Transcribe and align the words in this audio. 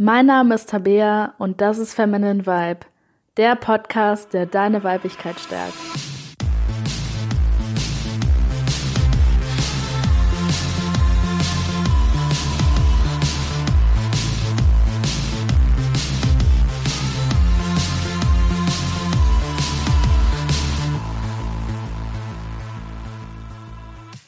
Mein 0.00 0.26
Name 0.26 0.54
ist 0.54 0.68
Tabea 0.68 1.34
und 1.38 1.60
das 1.60 1.76
ist 1.78 1.92
Feminine 1.92 2.46
Vibe, 2.46 2.86
der 3.36 3.56
Podcast, 3.56 4.32
der 4.32 4.46
deine 4.46 4.84
Weiblichkeit 4.84 5.40
stärkt. 5.40 5.74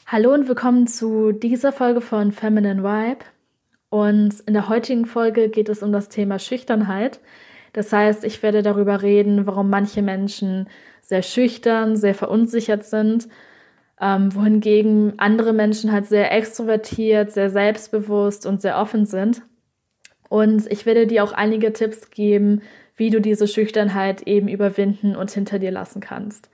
Hallo 0.05 0.35
und 0.35 0.49
willkommen 0.49 0.89
zu 0.89 1.31
dieser 1.31 1.71
Folge 1.71 2.01
von 2.01 2.33
Feminine 2.33 2.83
Vibe. 2.83 3.25
Und 3.91 4.41
in 4.47 4.55
der 4.55 4.69
heutigen 4.69 5.05
Folge 5.05 5.49
geht 5.49 5.69
es 5.69 5.83
um 5.83 5.93
das 5.93 6.09
Thema 6.09 6.39
Schüchternheit. 6.39 7.21
Das 7.73 7.93
heißt, 7.93 8.25
ich 8.25 8.43
werde 8.43 8.63
darüber 8.63 9.03
reden, 9.03 9.47
warum 9.47 9.69
manche 9.69 10.01
Menschen 10.01 10.69
sehr 11.03 11.23
schüchtern, 11.23 11.97
sehr 11.97 12.15
verunsichert 12.15 12.85
sind, 12.85 13.29
ähm, 14.01 14.35
wohingegen 14.35 15.15
andere 15.19 15.53
Menschen 15.53 15.93
halt 15.93 16.07
sehr 16.07 16.33
extrovertiert, 16.33 17.33
sehr 17.33 17.51
selbstbewusst 17.51 18.47
und 18.47 18.63
sehr 18.63 18.79
offen 18.79 19.07
sind. 19.07 19.43
Und 20.29 20.71
ich 20.71 20.87
werde 20.87 21.09
dir 21.09 21.25
auch 21.25 21.33
einige 21.33 21.73
Tipps 21.73 22.11
geben, 22.11 22.63
wie 22.97 23.11
du 23.11 23.21
diese 23.21 23.49
Schüchternheit 23.49 24.23
eben 24.23 24.47
überwinden 24.47 25.17
und 25.17 25.31
hinter 25.33 25.59
dir 25.59 25.73
lassen 25.73 26.01
kannst. 26.01 26.49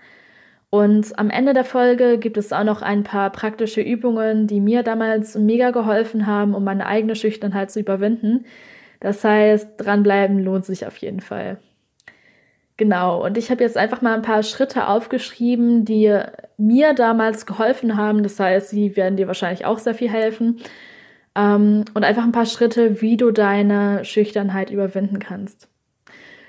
Und 0.76 1.18
am 1.18 1.30
Ende 1.30 1.54
der 1.54 1.64
Folge 1.64 2.18
gibt 2.18 2.36
es 2.36 2.52
auch 2.52 2.62
noch 2.62 2.82
ein 2.82 3.02
paar 3.02 3.30
praktische 3.30 3.80
Übungen, 3.80 4.46
die 4.46 4.60
mir 4.60 4.82
damals 4.82 5.34
mega 5.34 5.70
geholfen 5.70 6.26
haben, 6.26 6.54
um 6.54 6.64
meine 6.64 6.84
eigene 6.84 7.16
Schüchternheit 7.16 7.70
zu 7.70 7.80
überwinden. 7.80 8.44
Das 9.00 9.24
heißt, 9.24 9.70
dranbleiben 9.78 10.38
lohnt 10.38 10.66
sich 10.66 10.86
auf 10.86 10.98
jeden 10.98 11.20
Fall. 11.20 11.56
Genau, 12.76 13.24
und 13.24 13.38
ich 13.38 13.50
habe 13.50 13.64
jetzt 13.64 13.78
einfach 13.78 14.02
mal 14.02 14.12
ein 14.12 14.20
paar 14.20 14.42
Schritte 14.42 14.86
aufgeschrieben, 14.86 15.86
die 15.86 16.14
mir 16.58 16.92
damals 16.92 17.46
geholfen 17.46 17.96
haben. 17.96 18.22
Das 18.22 18.38
heißt, 18.38 18.68
sie 18.68 18.96
werden 18.96 19.16
dir 19.16 19.28
wahrscheinlich 19.28 19.64
auch 19.64 19.78
sehr 19.78 19.94
viel 19.94 20.10
helfen. 20.10 20.60
Ähm, 21.34 21.86
und 21.94 22.04
einfach 22.04 22.24
ein 22.24 22.32
paar 22.32 22.44
Schritte, 22.44 23.00
wie 23.00 23.16
du 23.16 23.30
deine 23.30 24.04
Schüchternheit 24.04 24.68
überwinden 24.68 25.20
kannst. 25.20 25.70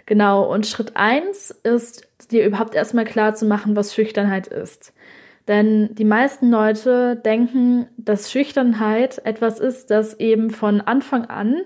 Genau, 0.06 0.44
und 0.54 0.68
Schritt 0.68 0.98
eins 0.98 1.52
ist, 1.64 2.07
dir 2.32 2.46
überhaupt 2.46 2.76
erstmal 2.76 3.06
klar 3.06 3.36
zu 3.36 3.46
machen, 3.46 3.76
was 3.76 3.94
Schüchternheit 3.94 4.48
ist. 4.48 4.94
Denn 5.48 5.96
die 5.96 6.06
meisten 6.06 6.52
Leute 6.52 7.16
denken, 7.16 7.88
dass 7.98 8.32
Schüchternheit 8.32 9.22
etwas 9.24 9.60
ist, 9.60 9.92
das 9.92 10.20
eben 10.20 10.50
von 10.50 10.82
Anfang 10.82 11.26
an 11.26 11.62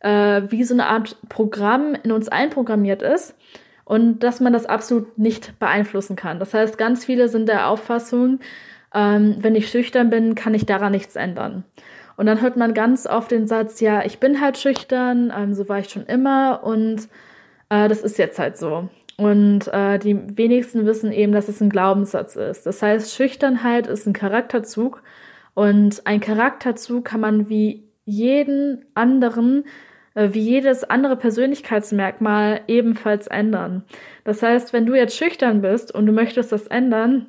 äh, 0.00 0.42
wie 0.50 0.64
so 0.64 0.74
eine 0.74 0.86
Art 0.86 1.16
Programm 1.28 1.96
in 2.02 2.12
uns 2.12 2.28
einprogrammiert 2.28 3.02
ist 3.02 3.34
und 3.84 4.20
dass 4.20 4.40
man 4.40 4.52
das 4.52 4.66
absolut 4.66 5.18
nicht 5.18 5.58
beeinflussen 5.58 6.16
kann. 6.16 6.38
Das 6.38 6.54
heißt, 6.54 6.78
ganz 6.78 7.04
viele 7.04 7.28
sind 7.28 7.48
der 7.48 7.68
Auffassung, 7.68 8.40
ähm, 8.94 9.36
wenn 9.40 9.56
ich 9.56 9.68
schüchtern 9.68 10.10
bin, 10.10 10.34
kann 10.34 10.54
ich 10.54 10.66
daran 10.66 10.92
nichts 10.92 11.16
ändern. 11.16 11.64
Und 12.16 12.26
dann 12.26 12.40
hört 12.40 12.56
man 12.56 12.72
ganz 12.72 13.06
oft 13.06 13.30
den 13.30 13.46
Satz, 13.46 13.80
ja, 13.80 14.04
ich 14.04 14.20
bin 14.20 14.40
halt 14.40 14.56
schüchtern, 14.56 15.32
ähm, 15.36 15.54
so 15.54 15.68
war 15.68 15.80
ich 15.80 15.90
schon 15.90 16.06
immer 16.06 16.62
und 16.64 17.08
äh, 17.68 17.88
das 17.88 18.02
ist 18.02 18.18
jetzt 18.18 18.38
halt 18.38 18.56
so. 18.56 18.88
Und 19.18 19.68
äh, 19.68 19.98
die 19.98 20.36
wenigsten 20.36 20.84
wissen 20.84 21.10
eben, 21.10 21.32
dass 21.32 21.48
es 21.48 21.60
ein 21.60 21.70
Glaubenssatz 21.70 22.36
ist. 22.36 22.66
Das 22.66 22.82
heißt, 22.82 23.14
Schüchternheit 23.14 23.86
ist 23.86 24.06
ein 24.06 24.12
Charakterzug 24.12 25.02
und 25.54 26.06
ein 26.06 26.20
Charakterzug 26.20 27.06
kann 27.06 27.20
man 27.20 27.48
wie 27.48 27.88
jeden 28.04 28.84
anderen, 28.94 29.64
äh, 30.14 30.28
wie 30.32 30.40
jedes 30.40 30.84
andere 30.84 31.16
Persönlichkeitsmerkmal 31.16 32.60
ebenfalls 32.68 33.26
ändern. 33.26 33.84
Das 34.24 34.42
heißt, 34.42 34.74
wenn 34.74 34.84
du 34.84 34.94
jetzt 34.94 35.16
schüchtern 35.16 35.62
bist 35.62 35.94
und 35.94 36.04
du 36.04 36.12
möchtest 36.12 36.52
das 36.52 36.66
ändern, 36.66 37.26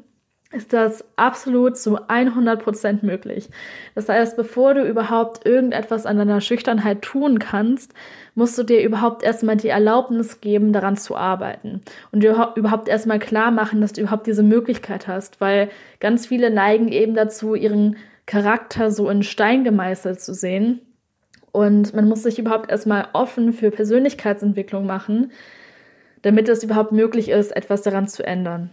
ist 0.52 0.72
das 0.72 1.04
absolut 1.18 1.78
zu 1.78 1.98
100% 1.98 3.06
möglich. 3.06 3.50
Das 3.96 4.08
heißt, 4.08 4.38
bevor 4.38 4.74
du 4.74 4.88
überhaupt 4.88 5.46
irgendetwas 5.46 6.06
an 6.06 6.18
deiner 6.18 6.40
Schüchternheit 6.40 7.02
tun 7.02 7.40
kannst, 7.40 7.94
musst 8.34 8.58
du 8.58 8.64
dir 8.64 8.82
überhaupt 8.82 9.24
erstmal 9.24 9.58
die 9.58 9.68
Erlaubnis 9.68 10.40
geben, 10.40 10.72
daran 10.72 10.96
zu 10.96 11.18
arbeiten. 11.18 11.82
Und 12.12 12.24
dir 12.24 12.54
überhaupt 12.56 12.88
erstmal 12.88 13.20
klar 13.20 13.52
machen, 13.52 13.82
dass 13.82 13.92
du 13.92 14.02
überhaupt 14.02 14.26
diese 14.26 14.44
Möglichkeit 14.44 15.08
hast, 15.08 15.42
weil 15.42 15.70
ganz 16.00 16.28
viele 16.28 16.50
neigen 16.50 16.88
eben 16.88 17.14
dazu, 17.14 17.54
ihren 17.54 17.98
Charakter 18.26 18.90
so 18.90 19.10
in 19.10 19.24
Stein 19.24 19.66
gemeißelt 19.66 20.22
zu 20.22 20.34
sehen. 20.34 20.80
Und 21.52 21.94
man 21.94 22.08
muss 22.08 22.24
sich 22.24 22.40
überhaupt 22.40 22.72
erstmal 22.72 23.10
offen 23.12 23.52
für 23.52 23.72
Persönlichkeitsentwicklung 23.72 24.86
machen, 24.86 25.32
damit 26.22 26.48
es 26.48 26.64
überhaupt 26.64 26.94
möglich 26.94 27.30
ist, 27.30 27.54
etwas 27.54 27.82
daran 27.82 28.08
zu 28.08 28.26
ändern. 28.26 28.70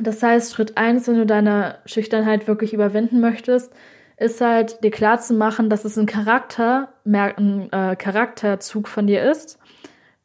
Das 0.00 0.22
heißt, 0.22 0.54
Schritt 0.54 0.76
eins, 0.76 1.06
wenn 1.06 1.16
du 1.16 1.26
deine 1.26 1.78
Schüchternheit 1.86 2.48
wirklich 2.48 2.72
überwinden 2.72 3.20
möchtest, 3.20 3.72
ist 4.16 4.40
halt 4.40 4.82
dir 4.82 4.90
klar 4.90 5.20
zu 5.20 5.34
machen, 5.34 5.70
dass 5.70 5.84
es 5.84 5.96
ein 5.96 6.06
Charakter, 6.06 6.94
ein 7.04 7.68
äh, 7.72 7.96
Charakterzug 7.96 8.88
von 8.88 9.06
dir 9.06 9.28
ist, 9.28 9.58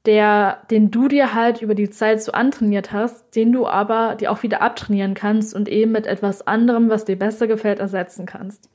der, 0.05 0.61
den 0.71 0.91
du 0.91 1.07
dir 1.07 1.33
halt 1.33 1.61
über 1.61 1.75
die 1.75 1.89
Zeit 1.89 2.21
so 2.21 2.31
antrainiert 2.31 2.91
hast, 2.91 3.35
den 3.35 3.51
du 3.51 3.67
aber 3.67 4.15
dir 4.15 4.31
auch 4.31 4.43
wieder 4.43 4.61
abtrainieren 4.61 5.13
kannst 5.13 5.53
und 5.53 5.67
eben 5.67 5.91
mit 5.91 6.07
etwas 6.07 6.45
anderem, 6.47 6.89
was 6.89 7.05
dir 7.05 7.17
besser 7.17 7.47
gefällt, 7.47 7.79
ersetzen 7.79 8.25
kannst. 8.25 8.69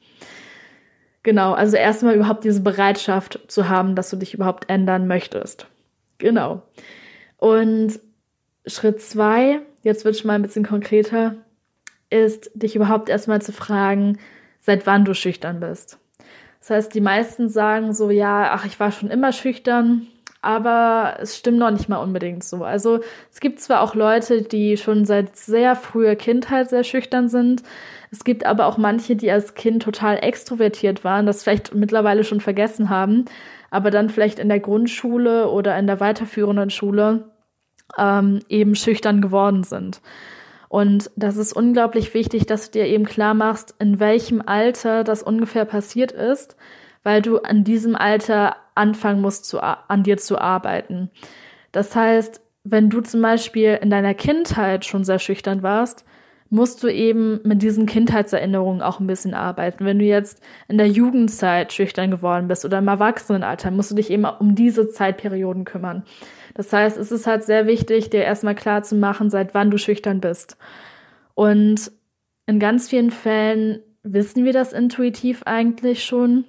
Genau, 1.22 1.55
also 1.55 1.76
erstmal 1.76 2.15
überhaupt 2.15 2.44
diese 2.44 2.61
Bereitschaft 2.61 3.41
zu 3.49 3.69
haben, 3.69 3.97
dass 3.97 4.11
du 4.11 4.16
dich 4.16 4.34
überhaupt 4.34 4.69
ändern 4.69 5.06
möchtest. 5.06 5.66
Genau. 6.19 6.62
Und 7.38 7.99
Schritt 8.66 9.00
zwei 9.00 9.61
jetzt 9.84 10.05
wird 10.05 10.17
schon 10.17 10.27
mal 10.27 10.34
ein 10.34 10.43
bisschen 10.43 10.67
konkreter, 10.67 11.37
ist, 12.11 12.50
dich 12.55 12.75
überhaupt 12.75 13.09
erstmal 13.09 13.41
zu 13.41 13.53
fragen, 13.53 14.19
seit 14.59 14.87
wann 14.87 15.05
du 15.05 15.15
schüchtern 15.15 15.61
bist. 15.61 15.99
Das 16.59 16.71
heißt, 16.71 16.95
die 16.95 17.00
meisten 17.00 17.49
sagen 17.49 17.93
so, 17.93 18.11
ja, 18.11 18.50
ach, 18.53 18.65
ich 18.65 18.81
war 18.81 18.91
schon 18.91 19.11
immer 19.11 19.33
schüchtern, 19.33 20.06
aber 20.41 21.17
es 21.21 21.37
stimmt 21.37 21.59
noch 21.59 21.71
nicht 21.71 21.89
mal 21.89 21.99
unbedingt 21.99 22.43
so. 22.43 22.65
Also 22.65 23.00
es 23.31 23.41
gibt 23.41 23.61
zwar 23.61 23.83
auch 23.83 23.94
Leute, 23.94 24.43
die 24.43 24.77
schon 24.78 25.05
seit 25.05 25.37
sehr 25.37 25.77
früher 25.77 26.17
Kindheit 26.17 26.71
sehr 26.71 26.84
schüchtern 26.84 27.28
sind. 27.28 27.62
Es 28.11 28.25
gibt 28.25 28.47
aber 28.47 28.67
auch 28.67 28.78
manche, 28.78 29.17
die 29.17 29.31
als 29.31 29.55
Kind 29.55 29.83
total 29.83 30.19
extrovertiert 30.23 31.05
waren, 31.05 31.27
das 31.27 31.43
vielleicht 31.43 31.75
mittlerweile 31.75 32.25
schon 32.25 32.41
vergessen 32.41 32.89
haben, 32.89 33.27
aber 33.71 33.91
dann 33.91 34.09
vielleicht 34.09 34.39
in 34.39 34.49
der 34.49 34.61
Grundschule 34.61 35.50
oder 35.50 35.78
in 35.78 35.87
der 35.87 36.00
weiterführenden 36.00 36.71
Schule 36.71 37.34
ähm, 37.99 38.41
eben 38.49 38.75
schüchtern 38.75 39.21
geworden 39.21 39.65
sind. 39.65 40.00
Und 40.69 41.10
das 41.15 41.37
ist 41.37 41.53
unglaublich 41.53 42.15
wichtig, 42.15 42.47
dass 42.47 42.71
du 42.71 42.78
dir 42.78 42.87
eben 42.87 43.05
klar 43.05 43.34
machst, 43.34 43.75
in 43.78 44.00
welchem 44.00 44.43
Alter 44.44 45.05
das 45.05 45.22
ungefähr 45.22 45.65
passiert 45.65 46.10
ist, 46.10 46.56
weil 47.05 47.22
du 47.22 47.38
an 47.38 47.62
diesem 47.62 47.94
Alter 47.94 48.56
anfangen 48.75 49.21
musst, 49.21 49.44
zu, 49.44 49.62
an 49.62 50.03
dir 50.03 50.16
zu 50.16 50.38
arbeiten. 50.41 51.10
Das 51.71 51.94
heißt, 51.94 52.41
wenn 52.65 52.91
du 52.91 53.03
zum 53.03 53.22
Beispiel 53.22 53.78
in 53.81 53.91
deiner 53.91 54.15
Kindheit 54.15 54.84
schon 54.84 55.05
sehr 55.05 55.19
schüchtern 55.19 55.62
warst, 55.62 56.05
musst 56.50 56.82
du 56.82 56.88
eben 56.88 57.41
mit 57.44 57.62
diesen 57.62 57.87
Kindheitserinnerungen 57.87 58.82
auch 58.82 59.00
ein 59.00 59.06
bisschen 59.06 59.34
arbeiten. 59.34 59.84
Wenn 59.84 59.99
du 59.99 60.05
jetzt 60.05 60.43
in 60.69 60.78
der 60.78 60.88
Jugendzeit 60.88 61.72
schüchtern 61.72 62.11
geworden 62.11 62.49
bist 62.49 62.65
oder 62.65 62.78
im 62.78 62.88
Erwachsenenalter, 62.88 63.71
musst 63.71 63.91
du 63.91 63.94
dich 63.97 64.11
eben 64.11 64.25
um 64.25 64.55
diese 64.55 64.88
Zeitperioden 64.88 65.65
kümmern. 65.65 66.05
Das 66.54 66.72
heißt, 66.72 66.97
es 66.97 67.12
ist 67.12 67.26
halt 67.26 67.44
sehr 67.44 67.66
wichtig, 67.66 68.10
dir 68.10 68.22
erstmal 68.22 68.54
klar 68.54 68.82
zu 68.82 68.94
machen, 68.94 69.28
seit 69.28 69.54
wann 69.54 69.70
du 69.70 69.78
schüchtern 69.78 70.20
bist. 70.20 70.56
Und 71.34 71.91
in 72.47 72.60
ganz 72.60 72.88
vielen 72.88 73.10
Fällen 73.10 73.81
wissen 74.03 74.44
wir 74.44 74.53
das 74.53 74.72
intuitiv 74.72 75.43
eigentlich 75.44 76.04
schon. 76.04 76.44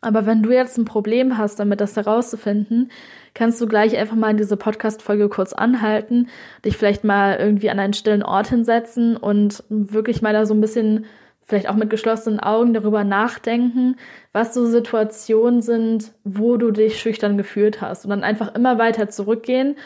Aber 0.00 0.26
wenn 0.26 0.42
du 0.42 0.50
jetzt 0.52 0.78
ein 0.78 0.84
Problem 0.84 1.38
hast, 1.38 1.58
damit 1.58 1.80
das 1.80 1.96
herauszufinden, 1.96 2.90
kannst 3.34 3.60
du 3.60 3.66
gleich 3.66 3.96
einfach 3.96 4.16
mal 4.16 4.30
in 4.30 4.36
diese 4.36 4.56
Podcast-Folge 4.56 5.28
kurz 5.28 5.52
anhalten, 5.52 6.28
dich 6.64 6.76
vielleicht 6.76 7.04
mal 7.04 7.36
irgendwie 7.36 7.70
an 7.70 7.78
einen 7.78 7.92
stillen 7.92 8.22
Ort 8.22 8.48
hinsetzen 8.48 9.16
und 9.16 9.64
wirklich 9.68 10.22
mal 10.22 10.32
da 10.32 10.46
so 10.46 10.54
ein 10.54 10.60
bisschen 10.60 11.06
vielleicht 11.46 11.68
auch 11.68 11.76
mit 11.76 11.90
geschlossenen 11.90 12.40
Augen 12.40 12.74
darüber 12.74 13.04
nachdenken, 13.04 13.96
was 14.32 14.52
so 14.52 14.66
Situationen 14.66 15.62
sind, 15.62 16.12
wo 16.24 16.56
du 16.56 16.72
dich 16.72 17.00
schüchtern 17.00 17.38
gefühlt 17.38 17.80
hast. 17.80 18.04
Und 18.04 18.10
dann 18.10 18.24
einfach 18.24 18.54
immer 18.54 18.78
weiter 18.78 19.08
zurückgehen 19.08 19.76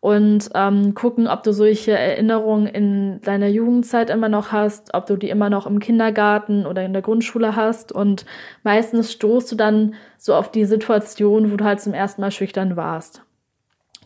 und 0.00 0.48
ähm, 0.54 0.94
gucken, 0.94 1.28
ob 1.28 1.42
du 1.42 1.52
solche 1.52 1.92
Erinnerungen 1.92 2.66
in 2.66 3.20
deiner 3.20 3.48
Jugendzeit 3.48 4.08
immer 4.08 4.30
noch 4.30 4.50
hast, 4.50 4.94
ob 4.94 5.04
du 5.04 5.16
die 5.16 5.28
immer 5.28 5.50
noch 5.50 5.66
im 5.66 5.78
Kindergarten 5.78 6.64
oder 6.64 6.82
in 6.84 6.94
der 6.94 7.02
Grundschule 7.02 7.54
hast. 7.54 7.92
Und 7.92 8.24
meistens 8.62 9.12
stoßt 9.12 9.52
du 9.52 9.56
dann 9.56 9.94
so 10.16 10.34
auf 10.34 10.50
die 10.50 10.64
Situation, 10.64 11.52
wo 11.52 11.56
du 11.56 11.64
halt 11.66 11.82
zum 11.82 11.92
ersten 11.92 12.22
Mal 12.22 12.30
schüchtern 12.30 12.76
warst. 12.76 13.22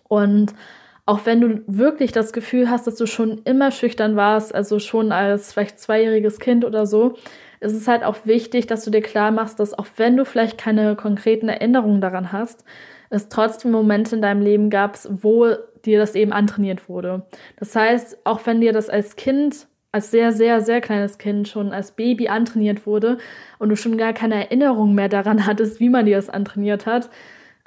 Und 0.09 0.53
auch 1.07 1.27
wenn 1.27 1.41
du 1.41 1.63
wirklich 1.67 2.13
das 2.13 2.33
Gefühl 2.33 2.71
hast, 2.71 2.87
dass 2.87 2.97
du 2.97 3.07
schon 3.07 3.43
immer 3.45 3.71
schüchtern 3.71 4.17
warst, 4.17 4.55
also 4.55 4.79
schon 4.79 5.13
als 5.13 5.53
vielleicht 5.53 5.79
zweijähriges 5.79 6.39
Kind 6.39 6.65
oder 6.65 6.87
so, 6.87 7.17
ist 7.61 7.75
es 7.75 7.89
halt 7.89 8.05
auch 8.05 8.17
wichtig, 8.25 8.67
dass 8.67 8.85
du 8.85 8.91
dir 8.91 9.03
klar 9.03 9.31
machst, 9.31 9.61
dass 9.61 9.75
auch 9.75 9.87
wenn 9.97 10.17
du 10.17 10.25
vielleicht 10.25 10.59
keine 10.59 10.97
konkreten 10.97 11.49
Erinnerungen 11.49 12.01
daran 12.01 12.33
hast, 12.33 12.65
es 13.11 13.29
trotzdem 13.29 13.71
Momente 13.71 14.17
in 14.17 14.23
deinem 14.23 14.43
Leben 14.43 14.71
gab, 14.71 14.99
wo 15.09 15.49
dir 15.85 15.99
das 15.99 16.15
eben 16.15 16.33
antrainiert 16.33 16.89
wurde. 16.89 17.27
Das 17.59 17.77
heißt, 17.77 18.19
auch 18.25 18.41
wenn 18.47 18.61
dir 18.61 18.73
das 18.73 18.89
als 18.89 19.17
Kind, 19.17 19.67
als 19.93 20.11
sehr, 20.11 20.33
sehr, 20.33 20.61
sehr 20.61 20.81
kleines 20.81 21.19
Kind 21.19 21.49
schon 21.49 21.73
als 21.73 21.93
Baby 21.93 22.29
antrainiert 22.29 22.87
wurde 22.87 23.19
und 23.59 23.69
du 23.69 23.77
schon 23.77 23.97
gar 23.97 24.13
keine 24.13 24.35
Erinnerung 24.35 24.95
mehr 24.95 25.09
daran 25.09 25.47
hattest, 25.47 25.81
wie 25.81 25.91
man 25.91 26.07
dir 26.07 26.17
das 26.17 26.31
antrainiert 26.31 26.87
hat, 26.87 27.11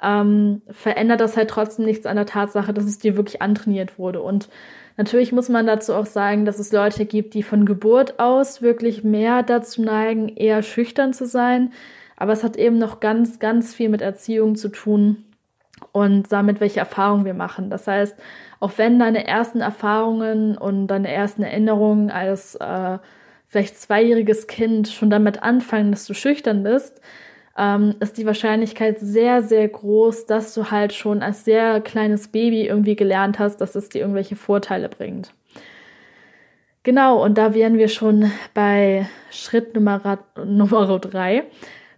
ähm, 0.02 0.62
verändert 0.70 1.20
das 1.20 1.36
halt 1.36 1.50
trotzdem 1.50 1.84
nichts 1.84 2.06
an 2.06 2.16
der 2.16 2.26
Tatsache, 2.26 2.72
dass 2.72 2.84
es 2.84 2.98
dir 2.98 3.16
wirklich 3.16 3.42
antrainiert 3.42 3.98
wurde. 3.98 4.22
Und 4.22 4.48
natürlich 4.96 5.32
muss 5.32 5.48
man 5.48 5.66
dazu 5.66 5.94
auch 5.94 6.06
sagen, 6.06 6.44
dass 6.44 6.58
es 6.58 6.72
Leute 6.72 7.04
gibt, 7.04 7.34
die 7.34 7.42
von 7.42 7.66
Geburt 7.66 8.18
aus 8.20 8.62
wirklich 8.62 9.02
mehr 9.04 9.42
dazu 9.42 9.82
neigen, 9.82 10.28
eher 10.28 10.62
schüchtern 10.62 11.12
zu 11.12 11.26
sein. 11.26 11.72
Aber 12.16 12.32
es 12.32 12.44
hat 12.44 12.56
eben 12.56 12.78
noch 12.78 13.00
ganz, 13.00 13.38
ganz 13.38 13.74
viel 13.74 13.88
mit 13.88 14.02
Erziehung 14.02 14.56
zu 14.56 14.68
tun 14.68 15.24
und 15.92 16.32
damit, 16.32 16.60
welche 16.60 16.80
Erfahrungen 16.80 17.24
wir 17.24 17.34
machen. 17.34 17.70
Das 17.70 17.86
heißt, 17.86 18.16
auch 18.60 18.72
wenn 18.76 18.98
deine 18.98 19.26
ersten 19.26 19.60
Erfahrungen 19.60 20.58
und 20.58 20.88
deine 20.88 21.10
ersten 21.10 21.42
Erinnerungen 21.42 22.10
als 22.10 22.56
äh, 22.56 22.98
vielleicht 23.46 23.78
zweijähriges 23.78 24.46
Kind 24.46 24.88
schon 24.88 25.10
damit 25.10 25.42
anfangen, 25.42 25.92
dass 25.92 26.06
du 26.06 26.14
schüchtern 26.14 26.62
bist, 26.62 27.00
ähm, 27.58 27.96
ist 27.98 28.16
die 28.16 28.24
Wahrscheinlichkeit 28.24 29.00
sehr, 29.00 29.42
sehr 29.42 29.68
groß, 29.68 30.26
dass 30.26 30.54
du 30.54 30.70
halt 30.70 30.92
schon 30.92 31.22
als 31.22 31.44
sehr 31.44 31.80
kleines 31.80 32.28
Baby 32.28 32.66
irgendwie 32.66 32.94
gelernt 32.94 33.40
hast, 33.40 33.60
dass 33.60 33.74
es 33.74 33.88
dir 33.88 34.00
irgendwelche 34.02 34.36
Vorteile 34.36 34.88
bringt. 34.88 35.34
Genau, 36.84 37.22
und 37.22 37.36
da 37.36 37.54
wären 37.54 37.76
wir 37.76 37.88
schon 37.88 38.30
bei 38.54 39.08
Schritt 39.30 39.74
Nummer, 39.74 40.20
Nummer 40.42 40.98
drei, 41.00 41.44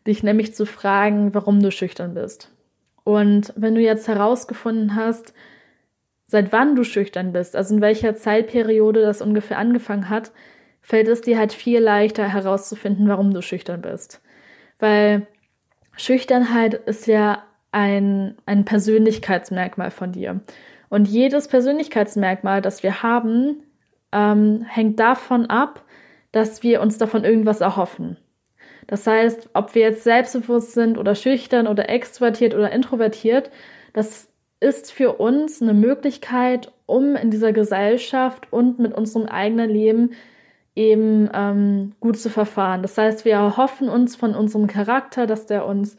dich 0.07 0.23
nämlich 0.23 0.55
zu 0.55 0.65
fragen, 0.65 1.35
warum 1.35 1.63
du 1.63 1.71
schüchtern 1.71 2.15
bist. 2.15 2.51
Und 3.05 3.53
wenn 3.55 3.75
du 3.75 3.83
jetzt 3.83 4.09
herausgefunden 4.09 4.95
hast, 4.95 5.35
seit 6.25 6.53
wann 6.53 6.75
du 6.75 6.85
schüchtern 6.85 7.33
bist, 7.33 7.55
also 7.55 7.75
in 7.75 7.83
welcher 7.83 8.17
Zeitperiode 8.17 9.03
das 9.03 9.21
ungefähr 9.21 9.59
angefangen 9.59 10.09
hat, 10.09 10.33
fällt 10.81 11.09
es 11.09 11.21
dir 11.21 11.39
halt 11.39 11.53
viel 11.53 11.81
leichter 11.81 12.27
herauszufinden, 12.27 13.09
warum 13.09 13.35
du 13.35 13.43
schüchtern 13.43 13.83
bist. 13.83 14.23
Weil 14.79 15.27
Schüchternheit 16.01 16.73
ist 16.73 17.07
ja 17.07 17.43
ein, 17.73 18.37
ein 18.47 18.65
Persönlichkeitsmerkmal 18.65 19.91
von 19.91 20.13
dir. 20.13 20.41
Und 20.89 21.07
jedes 21.07 21.47
Persönlichkeitsmerkmal, 21.47 22.63
das 22.63 22.83
wir 22.83 23.03
haben, 23.03 23.63
ähm, 24.11 24.65
hängt 24.67 24.99
davon 24.99 25.47
ab, 25.47 25.85
dass 26.33 26.63
wir 26.63 26.81
uns 26.81 26.97
davon 26.97 27.25
irgendwas 27.25 27.61
erhoffen. 27.61 28.17
Das 28.87 29.07
heißt, 29.07 29.51
ob 29.53 29.75
wir 29.75 29.83
jetzt 29.83 30.03
selbstbewusst 30.03 30.73
sind 30.73 30.97
oder 30.97 31.15
schüchtern 31.15 31.67
oder 31.67 31.91
extrovertiert 31.91 32.55
oder 32.55 32.73
introvertiert, 32.73 33.51
das 33.93 34.29
ist 34.59 34.93
für 34.93 35.13
uns 35.15 35.61
eine 35.61 35.75
Möglichkeit, 35.75 36.73
um 36.87 37.15
in 37.15 37.31
dieser 37.31 37.53
Gesellschaft 37.53 38.51
und 38.51 38.79
mit 38.79 38.95
unserem 38.95 39.27
eigenen 39.27 39.69
Leben 39.69 40.13
eben 40.81 41.29
ähm, 41.35 41.93
gut 42.01 42.19
zu 42.19 42.31
verfahren. 42.31 42.81
Das 42.81 42.97
heißt, 42.97 43.27
wir 43.27 43.35
erhoffen 43.35 43.91
uns 43.91 44.17
von 44.17 44.35
unserem 44.35 44.67
Charakter, 44.67 45.27
dass 45.27 45.45
der 45.45 45.67
uns 45.67 45.99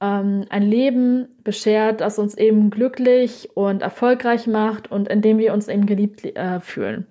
ähm, 0.00 0.44
ein 0.48 0.62
Leben 0.62 1.28
beschert, 1.44 2.00
das 2.00 2.18
uns 2.18 2.36
eben 2.36 2.70
glücklich 2.70 3.50
und 3.54 3.80
erfolgreich 3.80 4.48
macht 4.48 4.90
und 4.90 5.08
in 5.08 5.22
dem 5.22 5.38
wir 5.38 5.52
uns 5.52 5.68
eben 5.68 5.86
geliebt 5.86 6.24
äh, 6.24 6.58
fühlen. 6.58 7.06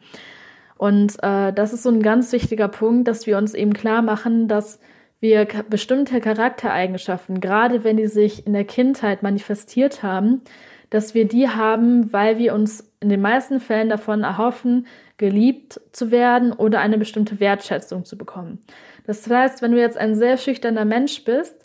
Und 0.77 1.15
äh, 1.23 1.53
das 1.53 1.71
ist 1.71 1.83
so 1.83 1.89
ein 1.89 2.03
ganz 2.03 2.33
wichtiger 2.33 2.67
Punkt, 2.67 3.07
dass 3.07 3.25
wir 3.25 3.37
uns 3.37 3.53
eben 3.53 3.73
klar 3.73 4.01
machen, 4.01 4.49
dass 4.49 4.79
wir 5.19 5.47
bestimmte 5.69 6.19
Charaktereigenschaften, 6.19 7.39
gerade 7.39 7.83
wenn 7.85 7.97
die 7.97 8.07
sich 8.07 8.45
in 8.45 8.53
der 8.53 8.65
Kindheit 8.65 9.23
manifestiert 9.23 10.03
haben, 10.03 10.41
dass 10.89 11.15
wir 11.15 11.25
die 11.27 11.49
haben, 11.49 12.11
weil 12.13 12.37
wir 12.37 12.53
uns 12.53 12.91
in 12.99 13.09
den 13.09 13.21
meisten 13.21 13.59
Fällen 13.59 13.89
davon 13.89 14.23
erhoffen, 14.23 14.85
geliebt 15.17 15.81
zu 15.91 16.11
werden 16.11 16.53
oder 16.53 16.79
eine 16.79 16.97
bestimmte 16.97 17.39
Wertschätzung 17.39 18.05
zu 18.05 18.17
bekommen. 18.17 18.59
Das 19.05 19.27
heißt, 19.27 19.61
wenn 19.61 19.71
du 19.71 19.79
jetzt 19.79 19.97
ein 19.97 20.15
sehr 20.15 20.37
schüchterner 20.37 20.85
Mensch 20.85 21.23
bist, 21.23 21.55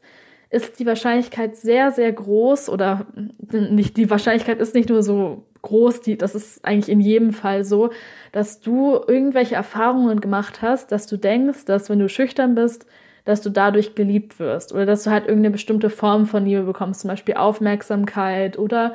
ist 0.50 0.78
die 0.78 0.86
Wahrscheinlichkeit 0.86 1.56
sehr, 1.56 1.90
sehr 1.92 2.12
groß 2.12 2.68
oder 2.68 3.06
nicht, 3.50 3.96
die 3.96 4.10
Wahrscheinlichkeit 4.10 4.60
ist 4.60 4.74
nicht 4.74 4.90
nur 4.90 5.02
so 5.02 5.44
groß, 5.62 6.02
die, 6.02 6.18
das 6.18 6.34
ist 6.34 6.64
eigentlich 6.64 6.90
in 6.90 7.00
jedem 7.00 7.32
Fall 7.32 7.64
so, 7.64 7.90
dass 8.32 8.60
du 8.60 9.00
irgendwelche 9.06 9.54
Erfahrungen 9.54 10.20
gemacht 10.20 10.60
hast, 10.60 10.92
dass 10.92 11.06
du 11.06 11.16
denkst, 11.16 11.64
dass 11.64 11.88
wenn 11.88 12.00
du 12.00 12.08
schüchtern 12.08 12.54
bist, 12.54 12.86
dass 13.24 13.40
du 13.40 13.50
dadurch 13.50 13.94
geliebt 13.94 14.38
wirst 14.40 14.72
oder 14.72 14.84
dass 14.84 15.04
du 15.04 15.10
halt 15.10 15.26
irgendeine 15.26 15.52
bestimmte 15.52 15.90
Form 15.90 16.26
von 16.26 16.44
Liebe 16.44 16.64
bekommst, 16.64 17.00
zum 17.00 17.08
Beispiel 17.08 17.36
Aufmerksamkeit 17.36 18.58
oder 18.58 18.94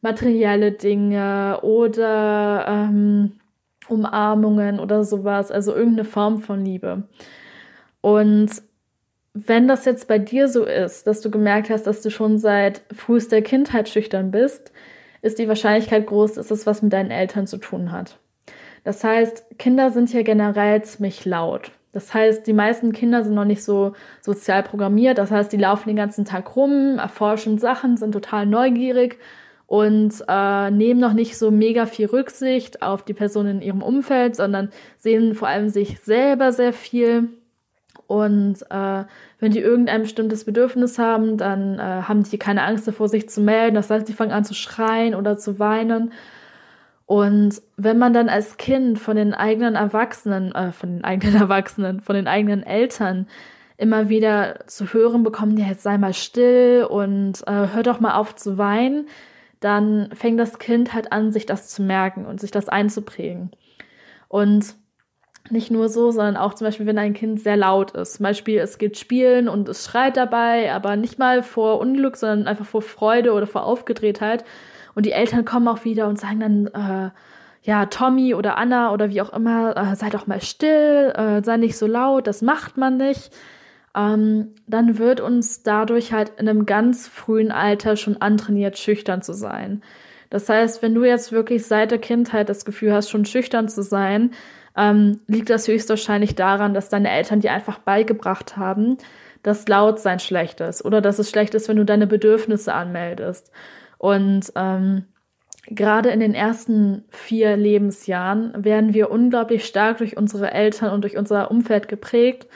materielle 0.00 0.72
Dinge 0.72 1.60
oder 1.62 2.64
ähm, 2.66 3.32
Umarmungen 3.88 4.80
oder 4.80 5.04
sowas, 5.04 5.50
also 5.50 5.74
irgendeine 5.74 6.04
Form 6.04 6.40
von 6.40 6.64
Liebe. 6.64 7.04
Und 8.00 8.50
wenn 9.34 9.68
das 9.68 9.84
jetzt 9.84 10.08
bei 10.08 10.18
dir 10.18 10.48
so 10.48 10.64
ist, 10.64 11.06
dass 11.06 11.20
du 11.20 11.30
gemerkt 11.30 11.70
hast, 11.70 11.86
dass 11.86 12.02
du 12.02 12.10
schon 12.10 12.38
seit 12.38 12.82
frühester 12.94 13.42
Kindheit 13.42 13.88
schüchtern 13.88 14.30
bist, 14.30 14.72
ist 15.22 15.38
die 15.38 15.48
Wahrscheinlichkeit 15.48 16.06
groß, 16.06 16.34
dass 16.34 16.50
es 16.50 16.66
was 16.66 16.82
mit 16.82 16.92
deinen 16.92 17.10
Eltern 17.10 17.46
zu 17.46 17.58
tun 17.58 17.92
hat. 17.92 18.18
Das 18.84 19.04
heißt, 19.04 19.58
Kinder 19.58 19.90
sind 19.90 20.12
ja 20.12 20.22
generell 20.22 20.82
ziemlich 20.82 21.24
laut. 21.24 21.72
Das 21.92 22.14
heißt, 22.14 22.46
die 22.46 22.52
meisten 22.52 22.92
Kinder 22.92 23.24
sind 23.24 23.34
noch 23.34 23.44
nicht 23.44 23.64
so 23.64 23.92
sozial 24.20 24.62
programmiert. 24.62 25.18
Das 25.18 25.30
heißt, 25.30 25.52
die 25.52 25.56
laufen 25.56 25.88
den 25.88 25.96
ganzen 25.96 26.24
Tag 26.24 26.54
rum, 26.54 26.98
erforschen 26.98 27.58
Sachen, 27.58 27.96
sind 27.96 28.12
total 28.12 28.46
neugierig 28.46 29.18
und 29.68 30.24
äh, 30.26 30.70
nehmen 30.70 30.98
noch 30.98 31.12
nicht 31.12 31.36
so 31.36 31.50
mega 31.50 31.84
viel 31.84 32.06
Rücksicht 32.06 32.80
auf 32.80 33.04
die 33.04 33.12
Personen 33.12 33.56
in 33.56 33.62
ihrem 33.62 33.82
Umfeld, 33.82 34.34
sondern 34.34 34.70
sehen 34.96 35.34
vor 35.34 35.46
allem 35.46 35.68
sich 35.68 36.00
selber 36.00 36.52
sehr 36.52 36.72
viel. 36.72 37.28
Und 38.06 38.62
äh, 38.70 39.04
wenn 39.38 39.52
die 39.52 39.60
irgendein 39.60 40.02
bestimmtes 40.02 40.46
Bedürfnis 40.46 40.98
haben, 40.98 41.36
dann 41.36 41.78
äh, 41.78 41.82
haben 41.82 42.22
die 42.22 42.38
keine 42.38 42.62
Angst 42.62 42.88
davor, 42.88 43.10
sich 43.10 43.28
zu 43.28 43.42
melden. 43.42 43.74
Das 43.74 43.90
heißt, 43.90 44.08
die 44.08 44.14
fangen 44.14 44.32
an 44.32 44.46
zu 44.46 44.54
schreien 44.54 45.14
oder 45.14 45.36
zu 45.36 45.58
weinen. 45.58 46.14
Und 47.04 47.60
wenn 47.76 47.98
man 47.98 48.14
dann 48.14 48.30
als 48.30 48.56
Kind 48.56 48.98
von 48.98 49.16
den 49.16 49.34
eigenen 49.34 49.74
Erwachsenen, 49.74 50.52
äh, 50.52 50.72
von 50.72 50.94
den 50.94 51.04
eigenen 51.04 51.36
Erwachsenen, 51.42 52.00
von 52.00 52.16
den 52.16 52.26
eigenen 52.26 52.62
Eltern 52.62 53.26
immer 53.76 54.08
wieder 54.08 54.66
zu 54.66 54.94
hören 54.94 55.24
bekommt, 55.24 55.58
ja, 55.58 55.66
jetzt 55.66 55.82
sei 55.82 55.98
mal 55.98 56.14
still 56.14 56.86
und 56.88 57.46
äh, 57.46 57.66
hör 57.74 57.82
doch 57.82 58.00
mal 58.00 58.14
auf 58.14 58.34
zu 58.34 58.56
weinen, 58.56 59.06
dann 59.60 60.10
fängt 60.12 60.38
das 60.38 60.58
Kind 60.58 60.94
halt 60.94 61.12
an, 61.12 61.32
sich 61.32 61.46
das 61.46 61.68
zu 61.68 61.82
merken 61.82 62.26
und 62.26 62.40
sich 62.40 62.50
das 62.50 62.68
einzuprägen. 62.68 63.50
Und 64.28 64.74
nicht 65.50 65.70
nur 65.70 65.88
so, 65.88 66.10
sondern 66.10 66.36
auch 66.36 66.54
zum 66.54 66.66
Beispiel, 66.66 66.86
wenn 66.86 66.98
ein 66.98 67.14
Kind 67.14 67.40
sehr 67.40 67.56
laut 67.56 67.92
ist. 67.92 68.14
Zum 68.14 68.24
Beispiel, 68.24 68.58
es 68.58 68.78
geht 68.78 68.98
spielen 68.98 69.48
und 69.48 69.68
es 69.68 69.84
schreit 69.84 70.16
dabei, 70.16 70.72
aber 70.72 70.96
nicht 70.96 71.18
mal 71.18 71.42
vor 71.42 71.80
Unglück, 71.80 72.16
sondern 72.16 72.46
einfach 72.46 72.66
vor 72.66 72.82
Freude 72.82 73.32
oder 73.32 73.46
vor 73.46 73.64
Aufgedrehtheit. 73.64 74.44
Und 74.94 75.06
die 75.06 75.12
Eltern 75.12 75.44
kommen 75.44 75.68
auch 75.68 75.84
wieder 75.84 76.08
und 76.08 76.18
sagen 76.18 76.40
dann, 76.40 76.66
äh, 76.66 77.10
ja, 77.62 77.86
Tommy 77.86 78.34
oder 78.34 78.56
Anna 78.56 78.92
oder 78.92 79.10
wie 79.10 79.20
auch 79.22 79.32
immer, 79.32 79.76
äh, 79.76 79.96
sei 79.96 80.10
doch 80.10 80.26
mal 80.26 80.40
still, 80.40 81.12
äh, 81.16 81.42
sei 81.42 81.56
nicht 81.56 81.76
so 81.76 81.86
laut, 81.86 82.26
das 82.26 82.42
macht 82.42 82.76
man 82.76 82.96
nicht 82.96 83.30
ähm, 83.96 84.54
dann 84.66 84.98
wird 84.98 85.20
uns 85.20 85.62
dadurch 85.62 86.12
halt 86.12 86.32
in 86.38 86.48
einem 86.48 86.66
ganz 86.66 87.08
frühen 87.08 87.50
Alter 87.50 87.96
schon 87.96 88.20
antrainiert, 88.20 88.78
schüchtern 88.78 89.22
zu 89.22 89.32
sein. 89.32 89.82
Das 90.30 90.48
heißt, 90.48 90.82
wenn 90.82 90.94
du 90.94 91.04
jetzt 91.04 91.32
wirklich 91.32 91.66
seit 91.66 91.90
der 91.90 91.98
Kindheit 91.98 92.48
das 92.48 92.64
Gefühl 92.64 92.92
hast, 92.92 93.08
schon 93.08 93.24
schüchtern 93.24 93.68
zu 93.68 93.82
sein, 93.82 94.32
ähm, 94.76 95.20
liegt 95.26 95.50
das 95.50 95.66
höchstwahrscheinlich 95.66 96.34
daran, 96.34 96.74
dass 96.74 96.88
deine 96.88 97.10
Eltern 97.10 97.40
dir 97.40 97.52
einfach 97.52 97.78
beigebracht 97.78 98.56
haben, 98.56 98.98
dass 99.42 99.66
Lautsein 99.68 100.20
schlecht 100.20 100.60
ist 100.60 100.84
oder 100.84 101.00
dass 101.00 101.18
es 101.18 101.30
schlecht 101.30 101.54
ist, 101.54 101.68
wenn 101.68 101.76
du 101.76 101.84
deine 101.84 102.06
Bedürfnisse 102.06 102.74
anmeldest. 102.74 103.50
Und 103.96 104.52
ähm, 104.54 105.04
gerade 105.66 106.10
in 106.10 106.20
den 106.20 106.34
ersten 106.34 107.04
vier 107.08 107.56
Lebensjahren 107.56 108.64
werden 108.64 108.94
wir 108.94 109.10
unglaublich 109.10 109.64
stark 109.64 109.98
durch 109.98 110.16
unsere 110.16 110.52
Eltern 110.52 110.92
und 110.92 111.02
durch 111.02 111.16
unser 111.16 111.50
Umfeld 111.50 111.88
geprägt. 111.88 112.46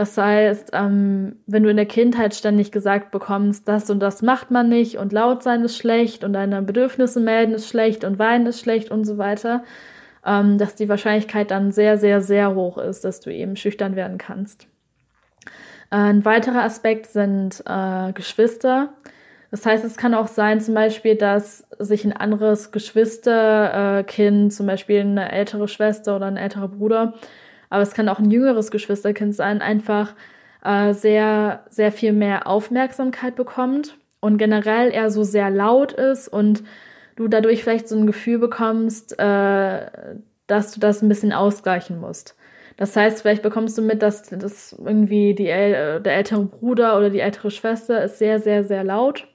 Das 0.00 0.16
heißt, 0.16 0.70
ähm, 0.72 1.36
wenn 1.46 1.62
du 1.62 1.68
in 1.68 1.76
der 1.76 1.84
Kindheit 1.84 2.34
ständig 2.34 2.72
gesagt 2.72 3.10
bekommst, 3.10 3.68
das 3.68 3.90
und 3.90 4.00
das 4.00 4.22
macht 4.22 4.50
man 4.50 4.70
nicht 4.70 4.96
und 4.96 5.12
laut 5.12 5.42
sein 5.42 5.62
ist 5.62 5.76
schlecht 5.76 6.24
und 6.24 6.32
deine 6.32 6.62
Bedürfnisse 6.62 7.20
melden 7.20 7.52
ist 7.52 7.68
schlecht 7.68 8.02
und 8.04 8.18
weinen 8.18 8.46
ist 8.46 8.60
schlecht 8.60 8.90
und 8.90 9.04
so 9.04 9.18
weiter, 9.18 9.62
ähm, 10.24 10.56
dass 10.56 10.74
die 10.74 10.88
Wahrscheinlichkeit 10.88 11.50
dann 11.50 11.70
sehr, 11.70 11.98
sehr, 11.98 12.22
sehr 12.22 12.54
hoch 12.54 12.78
ist, 12.78 13.04
dass 13.04 13.20
du 13.20 13.30
eben 13.30 13.56
schüchtern 13.56 13.94
werden 13.94 14.16
kannst. 14.16 14.68
Ein 15.90 16.24
weiterer 16.24 16.62
Aspekt 16.62 17.08
sind 17.08 17.62
äh, 17.66 18.14
Geschwister. 18.14 18.94
Das 19.50 19.66
heißt, 19.66 19.84
es 19.84 19.98
kann 19.98 20.14
auch 20.14 20.28
sein, 20.28 20.62
zum 20.62 20.72
Beispiel, 20.72 21.16
dass 21.16 21.68
sich 21.78 22.06
ein 22.06 22.14
anderes 22.14 22.72
Geschwisterkind, 22.72 24.46
äh, 24.46 24.56
zum 24.56 24.66
Beispiel 24.66 25.00
eine 25.00 25.30
ältere 25.30 25.68
Schwester 25.68 26.16
oder 26.16 26.24
ein 26.24 26.38
älterer 26.38 26.68
Bruder, 26.68 27.12
aber 27.70 27.82
es 27.82 27.94
kann 27.94 28.08
auch 28.08 28.18
ein 28.18 28.30
jüngeres 28.30 28.70
Geschwisterkind 28.70 29.34
sein, 29.34 29.62
einfach 29.62 30.14
äh, 30.64 30.92
sehr, 30.92 31.64
sehr 31.70 31.92
viel 31.92 32.12
mehr 32.12 32.46
Aufmerksamkeit 32.46 33.36
bekommt 33.36 33.96
und 34.20 34.36
generell 34.36 34.92
eher 34.92 35.10
so 35.10 35.22
sehr 35.22 35.50
laut 35.50 35.92
ist 35.92 36.28
und 36.28 36.62
du 37.16 37.28
dadurch 37.28 37.62
vielleicht 37.62 37.88
so 37.88 37.96
ein 37.96 38.06
Gefühl 38.06 38.38
bekommst, 38.38 39.18
äh, 39.18 39.86
dass 40.46 40.72
du 40.72 40.80
das 40.80 41.00
ein 41.00 41.08
bisschen 41.08 41.32
ausgleichen 41.32 42.00
musst. 42.00 42.36
Das 42.76 42.96
heißt, 42.96 43.20
vielleicht 43.20 43.42
bekommst 43.42 43.76
du 43.76 43.82
mit, 43.82 44.02
dass, 44.02 44.22
dass 44.22 44.72
irgendwie 44.72 45.34
die, 45.34 45.44
der 45.44 46.02
ältere 46.02 46.44
Bruder 46.44 46.96
oder 46.96 47.10
die 47.10 47.20
ältere 47.20 47.50
Schwester 47.50 48.02
ist 48.02 48.18
sehr, 48.18 48.40
sehr, 48.40 48.64
sehr 48.64 48.84
laut. 48.84 49.28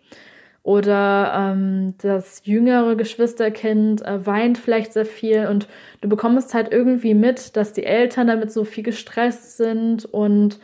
Oder 0.66 1.54
ähm, 1.54 1.94
das 2.02 2.42
jüngere 2.44 2.96
Geschwisterkind 2.96 4.04
äh, 4.04 4.26
weint 4.26 4.58
vielleicht 4.58 4.94
sehr 4.94 5.06
viel 5.06 5.46
und 5.46 5.68
du 6.02 6.10
bekommst 6.10 6.56
halt 6.56 6.72
irgendwie 6.72 7.14
mit, 7.14 7.56
dass 7.56 7.72
die 7.72 7.84
Eltern 7.84 8.26
damit 8.26 8.52
so 8.52 8.64
viel 8.64 8.84
gestresst 8.84 9.58
sind 9.58 10.06
und 10.06 10.60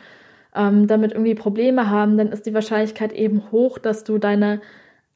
ähm, 0.56 0.88
damit 0.88 1.12
irgendwie 1.12 1.36
Probleme 1.36 1.88
haben, 1.88 2.18
dann 2.18 2.32
ist 2.32 2.46
die 2.46 2.52
Wahrscheinlichkeit 2.52 3.12
eben 3.12 3.52
hoch, 3.52 3.78
dass 3.78 4.02
du 4.02 4.18
deine 4.18 4.60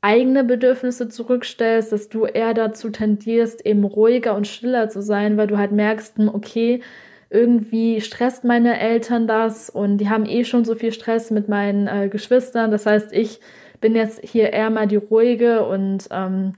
eigene 0.02 0.44
Bedürfnisse 0.44 1.08
zurückstellst, 1.08 1.90
dass 1.90 2.08
du 2.08 2.24
eher 2.24 2.54
dazu 2.54 2.88
tendierst, 2.90 3.66
eben 3.66 3.82
ruhiger 3.82 4.36
und 4.36 4.46
stiller 4.46 4.88
zu 4.88 5.02
sein, 5.02 5.36
weil 5.36 5.48
du 5.48 5.58
halt 5.58 5.72
merkst, 5.72 6.18
hm, 6.18 6.28
okay, 6.32 6.80
irgendwie 7.28 8.00
stresst 8.00 8.44
meine 8.44 8.78
Eltern 8.78 9.26
das 9.26 9.68
und 9.68 9.98
die 9.98 10.08
haben 10.08 10.26
eh 10.26 10.44
schon 10.44 10.64
so 10.64 10.76
viel 10.76 10.92
Stress 10.92 11.32
mit 11.32 11.48
meinen 11.48 11.88
äh, 11.88 12.08
Geschwistern. 12.08 12.70
Das 12.70 12.86
heißt, 12.86 13.12
ich 13.12 13.40
bin 13.80 13.94
jetzt 13.94 14.20
hier 14.22 14.52
eher 14.52 14.70
mal 14.70 14.86
die 14.86 14.96
ruhige 14.96 15.66
und 15.66 16.08
ähm, 16.10 16.52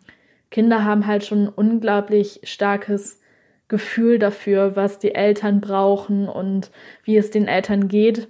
Kinder 0.50 0.84
haben 0.84 1.06
halt 1.06 1.24
schon 1.24 1.44
ein 1.44 1.48
unglaublich 1.48 2.40
starkes 2.44 3.20
Gefühl 3.68 4.18
dafür, 4.18 4.76
was 4.76 4.98
die 4.98 5.14
Eltern 5.14 5.60
brauchen 5.60 6.28
und 6.28 6.70
wie 7.04 7.16
es 7.16 7.30
den 7.30 7.46
Eltern 7.46 7.88
geht. 7.88 8.28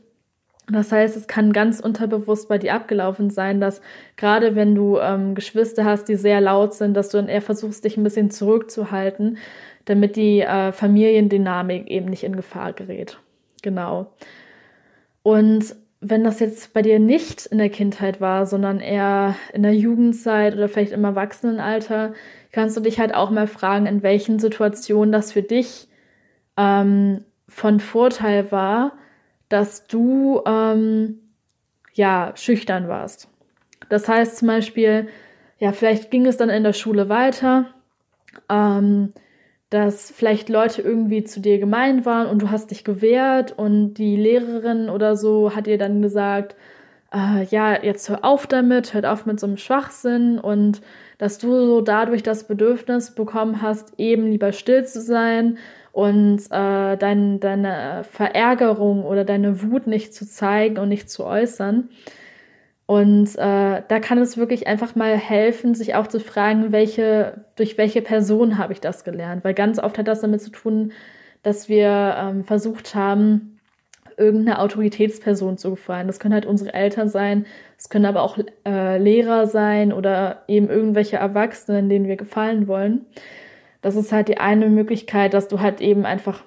Das 0.70 0.92
heißt, 0.92 1.16
es 1.16 1.26
kann 1.28 1.52
ganz 1.52 1.80
unterbewusst 1.80 2.48
bei 2.48 2.58
dir 2.58 2.74
abgelaufen 2.74 3.30
sein, 3.30 3.60
dass 3.60 3.80
gerade 4.16 4.54
wenn 4.54 4.74
du 4.74 4.98
ähm, 4.98 5.34
Geschwister 5.34 5.84
hast, 5.84 6.08
die 6.08 6.16
sehr 6.16 6.40
laut 6.40 6.74
sind, 6.74 6.94
dass 6.94 7.08
du 7.08 7.16
dann 7.16 7.28
eher 7.28 7.40
versuchst, 7.40 7.84
dich 7.84 7.96
ein 7.96 8.02
bisschen 8.02 8.30
zurückzuhalten, 8.30 9.38
damit 9.86 10.16
die 10.16 10.40
äh, 10.40 10.72
Familiendynamik 10.72 11.88
eben 11.88 12.06
nicht 12.06 12.24
in 12.24 12.36
Gefahr 12.36 12.74
gerät. 12.74 13.18
Genau. 13.62 14.12
Und 15.22 15.74
wenn 16.00 16.22
das 16.22 16.38
jetzt 16.38 16.72
bei 16.72 16.82
dir 16.82 16.98
nicht 16.98 17.46
in 17.46 17.58
der 17.58 17.70
Kindheit 17.70 18.20
war, 18.20 18.46
sondern 18.46 18.80
eher 18.80 19.34
in 19.52 19.62
der 19.62 19.74
Jugendzeit 19.74 20.54
oder 20.54 20.68
vielleicht 20.68 20.92
im 20.92 21.04
Erwachsenenalter, 21.04 22.14
kannst 22.52 22.76
du 22.76 22.80
dich 22.80 23.00
halt 23.00 23.14
auch 23.14 23.30
mal 23.30 23.48
fragen, 23.48 23.86
in 23.86 24.02
welchen 24.02 24.38
Situationen 24.38 25.10
das 25.10 25.32
für 25.32 25.42
dich 25.42 25.88
ähm, 26.56 27.24
von 27.48 27.80
Vorteil 27.80 28.52
war, 28.52 28.92
dass 29.48 29.86
du 29.86 30.42
ähm, 30.46 31.18
ja 31.94 32.32
schüchtern 32.36 32.88
warst. 32.88 33.28
Das 33.88 34.08
heißt 34.08 34.38
zum 34.38 34.48
Beispiel, 34.48 35.08
ja, 35.58 35.72
vielleicht 35.72 36.10
ging 36.10 36.26
es 36.26 36.36
dann 36.36 36.50
in 36.50 36.62
der 36.62 36.72
Schule 36.74 37.08
weiter. 37.08 37.66
Ähm, 38.48 39.12
dass 39.70 40.10
vielleicht 40.10 40.48
Leute 40.48 40.82
irgendwie 40.82 41.24
zu 41.24 41.40
dir 41.40 41.58
gemein 41.58 42.04
waren 42.06 42.26
und 42.26 42.40
du 42.40 42.50
hast 42.50 42.70
dich 42.70 42.84
gewehrt 42.84 43.52
und 43.56 43.94
die 43.94 44.16
Lehrerin 44.16 44.88
oder 44.88 45.16
so 45.16 45.54
hat 45.54 45.66
dir 45.66 45.78
dann 45.78 46.00
gesagt, 46.00 46.56
äh, 47.12 47.44
ja, 47.44 47.82
jetzt 47.82 48.08
hör 48.08 48.24
auf 48.24 48.46
damit, 48.46 48.94
hört 48.94 49.06
auf 49.06 49.26
mit 49.26 49.40
so 49.40 49.46
einem 49.46 49.56
Schwachsinn 49.56 50.38
und 50.38 50.80
dass 51.18 51.38
du 51.38 51.48
so 51.66 51.80
dadurch 51.80 52.22
das 52.22 52.46
Bedürfnis 52.46 53.14
bekommen 53.14 53.60
hast, 53.60 53.94
eben 53.98 54.30
lieber 54.30 54.52
still 54.52 54.84
zu 54.84 55.00
sein 55.00 55.58
und 55.92 56.38
äh, 56.50 56.96
dein, 56.96 57.40
deine 57.40 58.04
Verärgerung 58.10 59.04
oder 59.04 59.24
deine 59.24 59.62
Wut 59.62 59.86
nicht 59.86 60.14
zu 60.14 60.26
zeigen 60.26 60.78
und 60.78 60.88
nicht 60.88 61.10
zu 61.10 61.24
äußern. 61.24 61.88
Und 62.88 63.36
äh, 63.36 63.82
da 63.86 64.00
kann 64.00 64.16
es 64.16 64.38
wirklich 64.38 64.66
einfach 64.66 64.94
mal 64.96 65.14
helfen, 65.14 65.74
sich 65.74 65.94
auch 65.94 66.06
zu 66.06 66.20
fragen, 66.20 66.72
welche, 66.72 67.44
durch 67.54 67.76
welche 67.76 68.00
Person 68.00 68.56
habe 68.56 68.72
ich 68.72 68.80
das 68.80 69.04
gelernt. 69.04 69.44
Weil 69.44 69.52
ganz 69.52 69.78
oft 69.78 69.98
hat 69.98 70.08
das 70.08 70.22
damit 70.22 70.40
zu 70.40 70.48
tun, 70.48 70.92
dass 71.42 71.68
wir 71.68 72.16
ähm, 72.18 72.44
versucht 72.44 72.94
haben, 72.94 73.60
irgendeine 74.16 74.58
Autoritätsperson 74.60 75.58
zu 75.58 75.68
gefallen. 75.68 76.06
Das 76.06 76.18
können 76.18 76.32
halt 76.32 76.46
unsere 76.46 76.72
Eltern 76.72 77.10
sein, 77.10 77.44
es 77.76 77.90
können 77.90 78.06
aber 78.06 78.22
auch 78.22 78.38
äh, 78.64 78.96
Lehrer 78.96 79.46
sein 79.46 79.92
oder 79.92 80.44
eben 80.48 80.70
irgendwelche 80.70 81.18
Erwachsenen, 81.18 81.90
denen 81.90 82.08
wir 82.08 82.16
gefallen 82.16 82.68
wollen. 82.68 83.04
Das 83.82 83.96
ist 83.96 84.12
halt 84.12 84.28
die 84.28 84.38
eine 84.38 84.70
Möglichkeit, 84.70 85.34
dass 85.34 85.48
du 85.48 85.60
halt 85.60 85.82
eben 85.82 86.06
einfach 86.06 86.42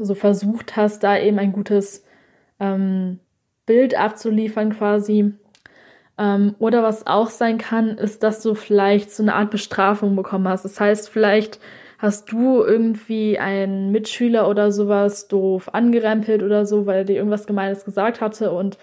so 0.00 0.16
versucht 0.16 0.74
hast, 0.74 1.04
da 1.04 1.16
eben 1.16 1.38
ein 1.38 1.52
gutes 1.52 2.04
ähm, 2.58 3.20
Bild 3.64 3.96
abzuliefern 3.96 4.74
quasi 4.76 5.34
ähm, 6.18 6.54
oder 6.58 6.82
was 6.82 7.06
auch 7.06 7.30
sein 7.30 7.58
kann, 7.58 7.98
ist, 7.98 8.22
dass 8.22 8.42
du 8.42 8.54
vielleicht 8.54 9.10
so 9.10 9.22
eine 9.22 9.34
Art 9.34 9.50
Bestrafung 9.50 10.16
bekommen 10.16 10.48
hast. 10.48 10.64
Das 10.64 10.80
heißt, 10.80 11.08
vielleicht 11.08 11.60
hast 11.98 12.30
du 12.30 12.62
irgendwie 12.62 13.38
einen 13.38 13.90
Mitschüler 13.90 14.48
oder 14.48 14.70
sowas 14.70 15.28
doof 15.28 15.70
angerempelt 15.72 16.42
oder 16.42 16.66
so, 16.66 16.86
weil 16.86 16.98
er 16.98 17.04
dir 17.04 17.16
irgendwas 17.16 17.46
Gemeines 17.46 17.84
gesagt 17.84 18.20
hatte 18.20 18.52
und 18.52 18.78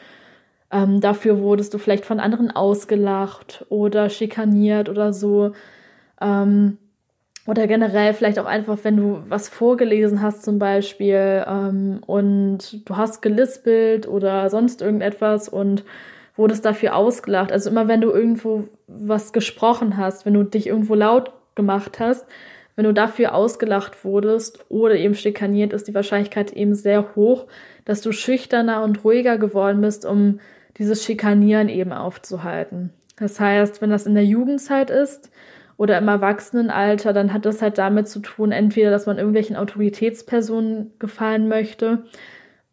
ähm, 0.71 1.01
dafür 1.01 1.39
wurdest 1.39 1.73
du 1.73 1.77
vielleicht 1.77 2.05
von 2.05 2.19
anderen 2.19 2.51
ausgelacht 2.51 3.65
oder 3.69 4.09
schikaniert 4.09 4.89
oder 4.89 5.13
so. 5.13 5.51
Ähm, 6.21 6.77
oder 7.47 7.67
generell 7.67 8.13
vielleicht 8.13 8.39
auch 8.39 8.45
einfach, 8.45 8.77
wenn 8.83 8.97
du 8.97 9.23
was 9.27 9.49
vorgelesen 9.49 10.21
hast 10.21 10.43
zum 10.43 10.59
Beispiel 10.59 11.43
ähm, 11.47 12.01
und 12.05 12.87
du 12.87 12.97
hast 12.97 13.21
gelispelt 13.21 14.07
oder 14.07 14.49
sonst 14.49 14.81
irgendetwas 14.81 15.49
und 15.49 15.83
wurdest 16.35 16.65
dafür 16.65 16.95
ausgelacht. 16.95 17.51
Also 17.51 17.69
immer 17.69 17.87
wenn 17.87 18.01
du 18.01 18.11
irgendwo 18.11 18.67
was 18.87 19.33
gesprochen 19.33 19.97
hast, 19.97 20.25
wenn 20.25 20.33
du 20.33 20.43
dich 20.43 20.67
irgendwo 20.67 20.95
laut 20.95 21.31
gemacht 21.55 21.99
hast, 21.99 22.25
wenn 22.75 22.85
du 22.85 22.93
dafür 22.93 23.35
ausgelacht 23.35 24.03
wurdest 24.05 24.65
oder 24.69 24.95
eben 24.95 25.13
schikaniert, 25.13 25.73
ist 25.73 25.87
die 25.87 25.93
Wahrscheinlichkeit 25.93 26.53
eben 26.53 26.73
sehr 26.73 27.15
hoch, 27.15 27.47
dass 27.85 28.01
du 28.01 28.11
schüchterner 28.11 28.83
und 28.83 29.03
ruhiger 29.03 29.37
geworden 29.37 29.81
bist, 29.81 30.05
um 30.05 30.39
dieses 30.77 31.03
Schikanieren 31.03 31.69
eben 31.69 31.91
aufzuhalten. 31.91 32.91
Das 33.17 33.39
heißt, 33.39 33.81
wenn 33.81 33.89
das 33.89 34.07
in 34.07 34.15
der 34.15 34.25
Jugendzeit 34.25 34.89
ist 34.89 35.29
oder 35.77 35.97
im 35.97 36.07
Erwachsenenalter, 36.07 37.13
dann 37.13 37.33
hat 37.33 37.45
das 37.45 37.61
halt 37.61 37.77
damit 37.77 38.07
zu 38.07 38.19
tun, 38.19 38.51
entweder, 38.51 38.89
dass 38.89 39.05
man 39.05 39.17
irgendwelchen 39.17 39.57
Autoritätspersonen 39.57 40.93
gefallen 40.97 41.47
möchte 41.47 42.03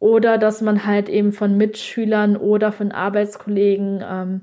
oder 0.00 0.38
dass 0.38 0.61
man 0.61 0.87
halt 0.87 1.09
eben 1.09 1.33
von 1.33 1.57
Mitschülern 1.57 2.37
oder 2.37 2.73
von 2.73 2.93
Arbeitskollegen 2.93 4.05
ähm, 4.09 4.40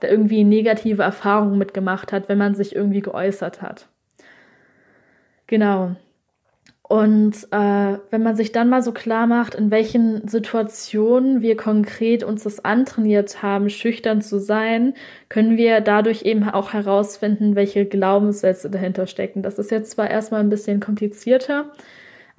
da 0.00 0.08
irgendwie 0.08 0.44
negative 0.44 1.02
Erfahrungen 1.02 1.58
mitgemacht 1.58 2.12
hat, 2.12 2.28
wenn 2.28 2.38
man 2.38 2.54
sich 2.54 2.74
irgendwie 2.74 3.00
geäußert 3.00 3.62
hat. 3.62 3.88
Genau. 5.46 5.96
Und 6.82 7.48
äh, 7.50 7.98
wenn 8.10 8.22
man 8.22 8.34
sich 8.34 8.50
dann 8.50 8.70
mal 8.70 8.80
so 8.82 8.92
klar 8.92 9.26
macht, 9.26 9.54
in 9.54 9.70
welchen 9.70 10.26
Situationen 10.26 11.42
wir 11.42 11.54
konkret 11.54 12.24
uns 12.24 12.44
das 12.44 12.64
antrainiert 12.64 13.42
haben, 13.42 13.68
schüchtern 13.68 14.22
zu 14.22 14.38
sein, 14.38 14.94
können 15.28 15.58
wir 15.58 15.82
dadurch 15.82 16.22
eben 16.22 16.48
auch 16.48 16.72
herausfinden, 16.72 17.56
welche 17.56 17.84
Glaubenssätze 17.84 18.70
dahinter 18.70 19.06
stecken. 19.06 19.42
Das 19.42 19.58
ist 19.58 19.70
jetzt 19.70 19.90
zwar 19.90 20.08
erstmal 20.08 20.40
ein 20.40 20.48
bisschen 20.48 20.80
komplizierter, 20.80 21.72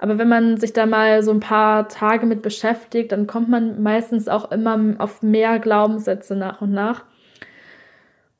aber 0.00 0.16
wenn 0.16 0.28
man 0.28 0.56
sich 0.56 0.72
da 0.72 0.86
mal 0.86 1.22
so 1.22 1.30
ein 1.30 1.40
paar 1.40 1.86
Tage 1.88 2.24
mit 2.24 2.40
beschäftigt, 2.40 3.12
dann 3.12 3.26
kommt 3.26 3.50
man 3.50 3.82
meistens 3.82 4.28
auch 4.28 4.50
immer 4.50 4.94
auf 4.98 5.22
mehr 5.22 5.58
Glaubenssätze 5.58 6.34
nach 6.34 6.62
und 6.62 6.72
nach. 6.72 7.04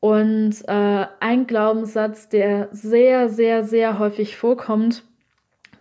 Und 0.00 0.54
äh, 0.66 1.06
ein 1.20 1.46
Glaubenssatz, 1.46 2.30
der 2.30 2.68
sehr, 2.72 3.28
sehr, 3.28 3.62
sehr 3.62 3.98
häufig 3.98 4.38
vorkommt, 4.38 5.04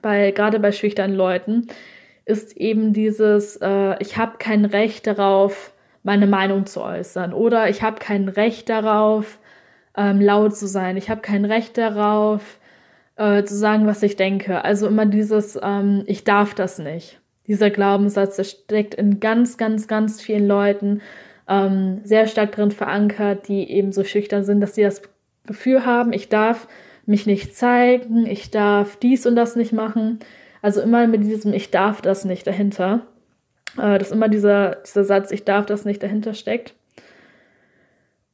bei, 0.01 0.31
gerade 0.31 0.59
bei 0.59 0.74
schüchternen 0.74 1.15
Leuten, 1.15 1.67
ist 2.25 2.57
eben 2.57 2.91
dieses, 2.91 3.55
äh, 3.62 3.95
ich 4.00 4.17
habe 4.17 4.33
kein 4.38 4.65
Recht 4.65 5.07
darauf, 5.07 5.71
meine 6.03 6.27
Meinung 6.27 6.65
zu 6.65 6.81
äußern. 6.81 7.33
Oder 7.33 7.69
ich 7.69 7.81
habe 7.81 8.00
kein 8.00 8.27
Recht 8.27 8.67
darauf, 8.67 9.39
ähm, 9.95 10.19
laut 10.19 10.57
zu 10.57 10.67
sein. 10.67 10.98
Ich 10.98 11.09
habe 11.09 11.21
kein 11.21 11.45
Recht 11.45 11.77
darauf, 11.77 12.59
äh, 13.19 13.43
zu 13.43 13.55
sagen, 13.55 13.85
was 13.85 14.01
ich 14.01 14.15
denke. 14.15 14.63
Also 14.63 14.88
immer 14.88 15.05
dieses, 15.05 15.59
ähm, 15.61 16.03
ich 16.07 16.23
darf 16.23 16.55
das 16.55 16.79
nicht. 16.79 17.19
Dieser 17.47 17.69
Glaubenssatz, 17.69 18.38
der 18.38 18.45
steckt 18.45 18.95
in 18.95 19.19
ganz, 19.19 19.57
ganz, 19.57 19.88
ganz 19.88 20.21
vielen 20.21 20.47
Leuten 20.47 21.01
ähm, 21.47 21.99
sehr 22.03 22.27
stark 22.27 22.53
drin 22.53 22.71
verankert, 22.71 23.47
die 23.49 23.69
eben 23.69 23.91
so 23.91 24.03
schüchtern 24.03 24.45
sind, 24.45 24.61
dass 24.61 24.75
sie 24.75 24.83
das 24.83 25.01
Gefühl 25.45 25.85
haben, 25.85 26.13
ich 26.13 26.29
darf 26.29 26.67
mich 27.05 27.25
nicht 27.25 27.55
zeigen, 27.55 28.25
ich 28.25 28.51
darf 28.51 28.95
dies 28.95 29.25
und 29.25 29.35
das 29.35 29.55
nicht 29.55 29.73
machen. 29.73 30.19
Also 30.61 30.79
immer 30.81 31.05
mit 31.07 31.23
diesem 31.23 31.53
Ich 31.53 31.71
darf 31.71 32.01
das 32.01 32.23
nicht 32.23 32.47
dahinter. 32.47 33.07
Äh, 33.77 33.97
dass 33.97 34.11
immer 34.11 34.29
dieser, 34.29 34.77
dieser 34.85 35.03
Satz, 35.03 35.31
ich 35.31 35.43
darf 35.43 35.65
das 35.65 35.83
nicht 35.83 36.01
dahinter 36.01 36.33
steckt. 36.33 36.73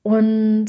Und 0.04 0.68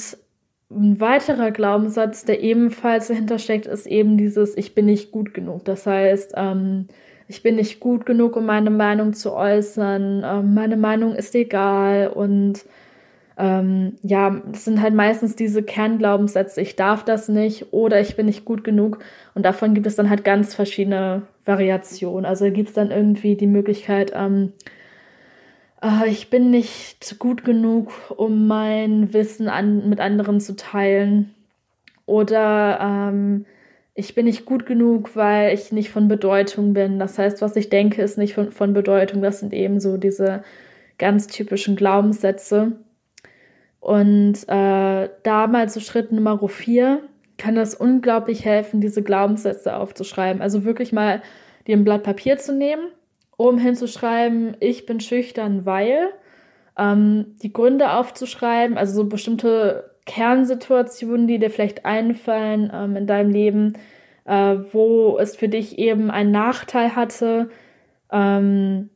ein 0.70 1.00
weiterer 1.00 1.50
Glaubenssatz, 1.52 2.25
der 2.25 2.42
ebenfalls 2.42 3.08
dahinter 3.08 3.38
steckt, 3.38 3.66
ist 3.66 3.87
eben 3.87 4.18
dieses 4.18 4.56
Ich 4.56 4.75
bin 4.75 4.87
nicht 4.87 5.12
gut 5.12 5.32
genug. 5.32 5.64
Das 5.64 5.87
heißt, 5.87 6.32
ähm, 6.37 6.88
ich 7.28 7.42
bin 7.42 7.56
nicht 7.56 7.80
gut 7.80 8.06
genug, 8.06 8.37
um 8.37 8.46
meine 8.46 8.70
Meinung 8.70 9.12
zu 9.12 9.32
äußern. 9.32 10.25
Ähm, 10.25 10.54
meine 10.54 10.76
Meinung 10.76 11.14
ist 11.14 11.35
egal. 11.35 12.08
Und 12.08 12.64
ähm, 13.38 13.96
ja, 14.02 14.42
das 14.50 14.64
sind 14.64 14.82
halt 14.82 14.94
meistens 14.94 15.37
diese 15.37 15.62
Kernglaubenssätze, 15.62 16.61
ich 16.62 16.75
darf 16.75 17.04
das 17.04 17.28
nicht 17.28 17.73
oder 17.73 18.00
ich 18.00 18.16
bin 18.16 18.26
nicht 18.26 18.44
gut 18.44 18.64
genug. 18.64 18.99
Und 19.35 19.44
davon 19.44 19.75
gibt 19.75 19.87
es 19.87 19.96
dann 19.96 20.11
halt 20.11 20.25
ganz 20.25 20.54
verschiedene 20.54 21.23
Variationen. 21.44 22.25
Also 22.25 22.50
gibt 22.50 22.70
es 22.70 22.75
dann 22.75 22.90
irgendwie 22.90 23.37
die 23.37 23.46
Möglichkeit, 23.46 24.12
ähm, 24.14 24.52
äh, 24.64 24.70
ich 26.06 26.30
bin 26.30 26.50
nicht 26.50 27.18
gut 27.18 27.45
genug, 27.45 27.92
um 28.16 28.47
mein 28.47 29.12
Wissen 29.12 29.49
an, 29.49 29.88
mit 29.88 30.00
anderen 30.00 30.40
zu 30.40 30.56
teilen. 30.56 31.35
Oder 32.06 32.78
ähm, 32.80 33.47
ich 33.95 34.14
bin 34.14 34.26
nicht 34.26 34.45
gut 34.47 34.66
genug, 34.66 35.16
weil 35.16 35.52
ich 35.52 35.73
nicht 35.73 35.90
von 35.90 36.09
Bedeutung 36.09 36.73
bin. 36.73 36.99
Das 36.99 37.18
heißt, 37.18 37.42
was 37.42 37.56
ich 37.56 37.68
denke, 37.68 38.02
ist 38.02 38.18
nicht 38.18 38.35
von, 38.35 38.52
von 38.52 38.73
Bedeutung. 38.73 39.23
Das 39.23 39.40
sind 39.40 39.52
eben 39.52 39.80
so 39.80 39.97
diese 39.97 40.42
ganz 40.99 41.26
typischen 41.26 41.76
Glaubenssätze. 41.76 42.73
Und 43.80 44.49
äh, 44.49 45.09
da 45.23 45.47
mal 45.47 45.68
zu 45.68 45.80
Schritt 45.80 46.11
Nummer 46.11 46.49
vier 46.49 47.02
kann 47.38 47.54
das 47.54 47.75
unglaublich 47.75 48.45
helfen, 48.45 48.80
diese 48.80 49.02
Glaubenssätze 49.02 49.76
aufzuschreiben. 49.76 50.40
Also 50.40 50.64
wirklich 50.64 50.92
mal 50.92 51.23
dir 51.66 51.76
ein 51.76 51.85
Blatt 51.85 52.02
Papier 52.02 52.38
zu 52.38 52.54
nehmen 52.54 52.88
um 53.37 53.59
hinzuschreiben, 53.59 54.57
ich 54.61 54.87
bin 54.87 55.00
schüchtern, 55.00 55.66
weil 55.66 56.09
ähm, 56.78 57.35
die 57.43 57.52
Gründe 57.52 57.93
aufzuschreiben, 57.93 58.78
also 58.78 59.02
so 59.02 59.09
bestimmte 59.09 59.90
Kernsituationen, 60.07 61.26
die 61.26 61.38
dir 61.38 61.50
vielleicht 61.50 61.85
einfallen 61.85 62.71
ähm, 62.73 62.97
in 62.97 63.07
deinem 63.07 63.31
Leben, 63.31 63.75
äh, 64.25 64.57
wo 64.73 65.19
es 65.19 65.37
für 65.37 65.49
dich 65.49 65.78
eben 65.78 66.11
einen 66.11 66.31
Nachteil 66.31 66.95
hatte, 66.97 67.50
ähm, 68.11 68.90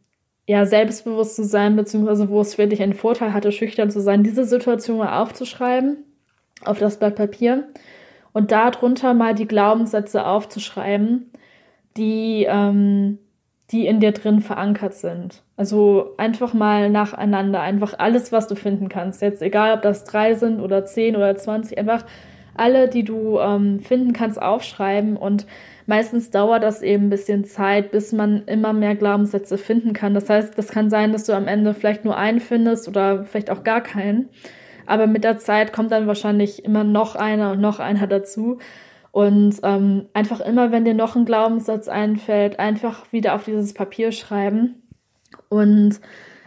ja, 0.47 0.67
selbstbewusst 0.67 1.37
zu 1.37 1.45
sein, 1.45 1.77
beziehungsweise 1.77 2.29
wo 2.29 2.41
es 2.41 2.55
für 2.55 2.67
dich 2.67 2.83
einen 2.83 2.95
Vorteil 2.95 3.33
hatte, 3.33 3.53
schüchtern 3.53 3.91
zu 3.91 4.01
sein, 4.01 4.25
diese 4.25 4.45
Situation 4.45 4.99
mal 4.99 5.21
aufzuschreiben 5.21 5.99
auf 6.65 6.79
das 6.79 6.99
Blatt 6.99 7.17
Papier 7.17 7.69
und 8.33 8.51
darunter 8.51 9.15
mal 9.15 9.35
die 9.35 9.47
Glaubenssätze 9.47 10.27
aufzuschreiben, 10.27 11.31
die 11.97 12.47
ähm, 12.49 13.19
die 13.71 13.87
in 13.87 14.01
dir 14.01 14.13
drin 14.13 14.41
verankert 14.41 14.95
sind. 14.95 15.43
Also 15.57 16.15
einfach 16.17 16.55
mal 16.55 16.91
nacheinander, 16.91 17.61
einfach 17.61 17.95
alles, 17.99 18.33
was 18.33 18.49
du 18.49 18.57
finden 18.57 18.89
kannst. 18.89 19.23
Jetzt 19.23 19.43
egal, 19.43 19.75
ob 19.75 19.83
das 19.83 20.05
drei 20.05 20.35
sind 20.35 20.61
oder 20.61 20.85
zehn 20.85 21.15
oder 21.15 21.37
zwanzig, 21.37 21.79
einfach 21.79 22.05
alle, 22.57 22.89
die 22.89 23.05
du 23.05 23.39
ähm, 23.39 23.79
finden 23.81 24.13
kannst, 24.13 24.43
aufschreiben. 24.43 25.17
Und 25.17 25.47
meistens 25.87 26.31
dauert 26.31 26.63
das 26.63 26.83
eben 26.83 27.07
ein 27.07 27.11
bisschen 27.11 27.45
Zeit, 27.45 27.93
bis 27.93 28.13
man 28.13 28.43
immer 28.47 28.73
mehr 28.73 28.97
Glaubenssätze 28.97 29.57
finden 29.57 29.93
kann. 29.93 30.15
Das 30.15 30.29
heißt, 30.29 30.59
das 30.59 30.69
kann 30.69 30.91
sein, 30.91 31.13
dass 31.13 31.25
du 31.25 31.33
am 31.33 31.47
Ende 31.47 31.73
vielleicht 31.73 32.05
nur 32.05 32.17
einen 32.17 32.41
findest 32.41 32.89
oder 32.89 33.25
vielleicht 33.25 33.51
auch 33.51 33.63
gar 33.63 33.81
keinen. 33.81 34.29
Aber 34.87 35.07
mit 35.07 35.23
der 35.23 35.39
Zeit 35.39 35.73
kommt 35.73 35.93
dann 35.93 36.09
wahrscheinlich 36.09 36.65
immer 36.65 36.83
noch 36.83 37.15
einer 37.15 37.53
und 37.53 37.61
noch 37.61 37.79
einer 37.79 38.09
dazu. 38.09 38.59
Und 39.13 39.57
ähm, 39.63 40.07
einfach 40.15 40.41
immer, 40.41 40.71
wenn 40.71 40.85
dir 40.85 40.95
noch 40.95 41.17
ein 41.17 41.25
Glaubenssatz 41.25 41.89
einfällt, 41.89 42.59
einfach 42.59 43.13
wieder 43.13 43.35
auf 43.35 43.45
dieses 43.45 43.75
Papier 43.75 44.13
schreiben. 44.13 44.83
Und 45.49 46.01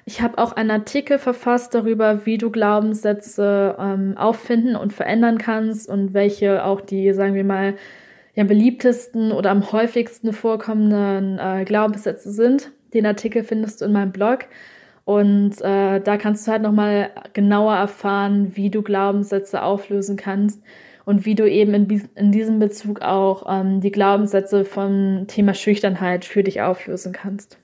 ich 0.06 0.22
habe 0.22 0.38
auch 0.38 0.54
einen 0.54 0.72
Artikel 0.72 1.20
verfasst 1.20 1.76
darüber, 1.76 2.26
wie 2.26 2.38
du 2.38 2.52
Glaubenssätze 2.52 3.76
ähm, 3.80 4.18
auffinden 4.18 4.76
und 4.76 4.94
verändern 4.94 5.38
kannst 5.38 5.90
und 5.90 6.14
welche 6.14 6.66
auch 6.66 6.82
die, 6.82 7.14
sagen 7.14 7.36
wir 7.36 7.44
mal, 7.44 7.76
ja, 8.36 8.44
beliebtesten 8.44 9.32
oder 9.32 9.52
am 9.52 9.72
häufigsten 9.72 10.34
vorkommenden 10.34 11.40
äh, 11.40 11.66
Glaubenssätze 11.66 12.32
sind. 12.32 12.72
Den 12.94 13.06
Artikel 13.06 13.44
findest 13.44 13.82
du 13.82 13.86
in 13.86 13.92
meinem 13.92 14.12
Blog. 14.12 14.40
Und 15.06 15.62
äh, 15.62 16.00
da 16.00 16.18
kannst 16.18 16.48
du 16.48 16.52
halt 16.52 16.62
nochmal 16.62 17.12
genauer 17.34 17.76
erfahren, 17.76 18.56
wie 18.56 18.70
du 18.70 18.82
Glaubenssätze 18.82 19.62
auflösen 19.62 20.16
kannst 20.16 20.64
und 21.06 21.26
wie 21.26 21.36
du 21.36 21.50
eben 21.50 21.74
in, 21.74 22.10
in 22.16 22.32
diesem 22.32 22.60
Bezug 22.60 23.02
auch 23.02 23.46
ähm, 23.48 23.82
die 23.82 23.92
Glaubenssätze 23.92 24.66
vom 24.66 25.26
Thema 25.28 25.54
Schüchternheit 25.54 26.26
für 26.26 26.44
dich 26.44 26.62
auflösen 26.62 27.14
kannst. 27.14 27.58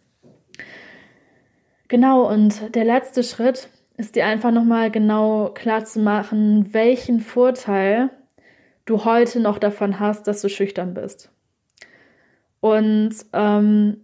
Genau, 1.87 2.29
und 2.29 2.75
der 2.75 2.85
letzte 2.85 3.23
Schritt 3.23 3.69
ist 3.97 4.15
dir 4.15 4.25
einfach 4.25 4.51
nochmal 4.51 4.91
genau 4.91 5.49
klar 5.53 5.83
zu 5.83 5.99
machen, 5.99 6.73
welchen 6.73 7.19
Vorteil 7.19 8.09
du 8.85 9.05
heute 9.05 9.39
noch 9.39 9.57
davon 9.57 9.99
hast, 9.99 10.27
dass 10.27 10.41
du 10.41 10.49
schüchtern 10.49 10.93
bist. 10.93 11.31
Und 12.59 13.15
ähm, 13.33 13.97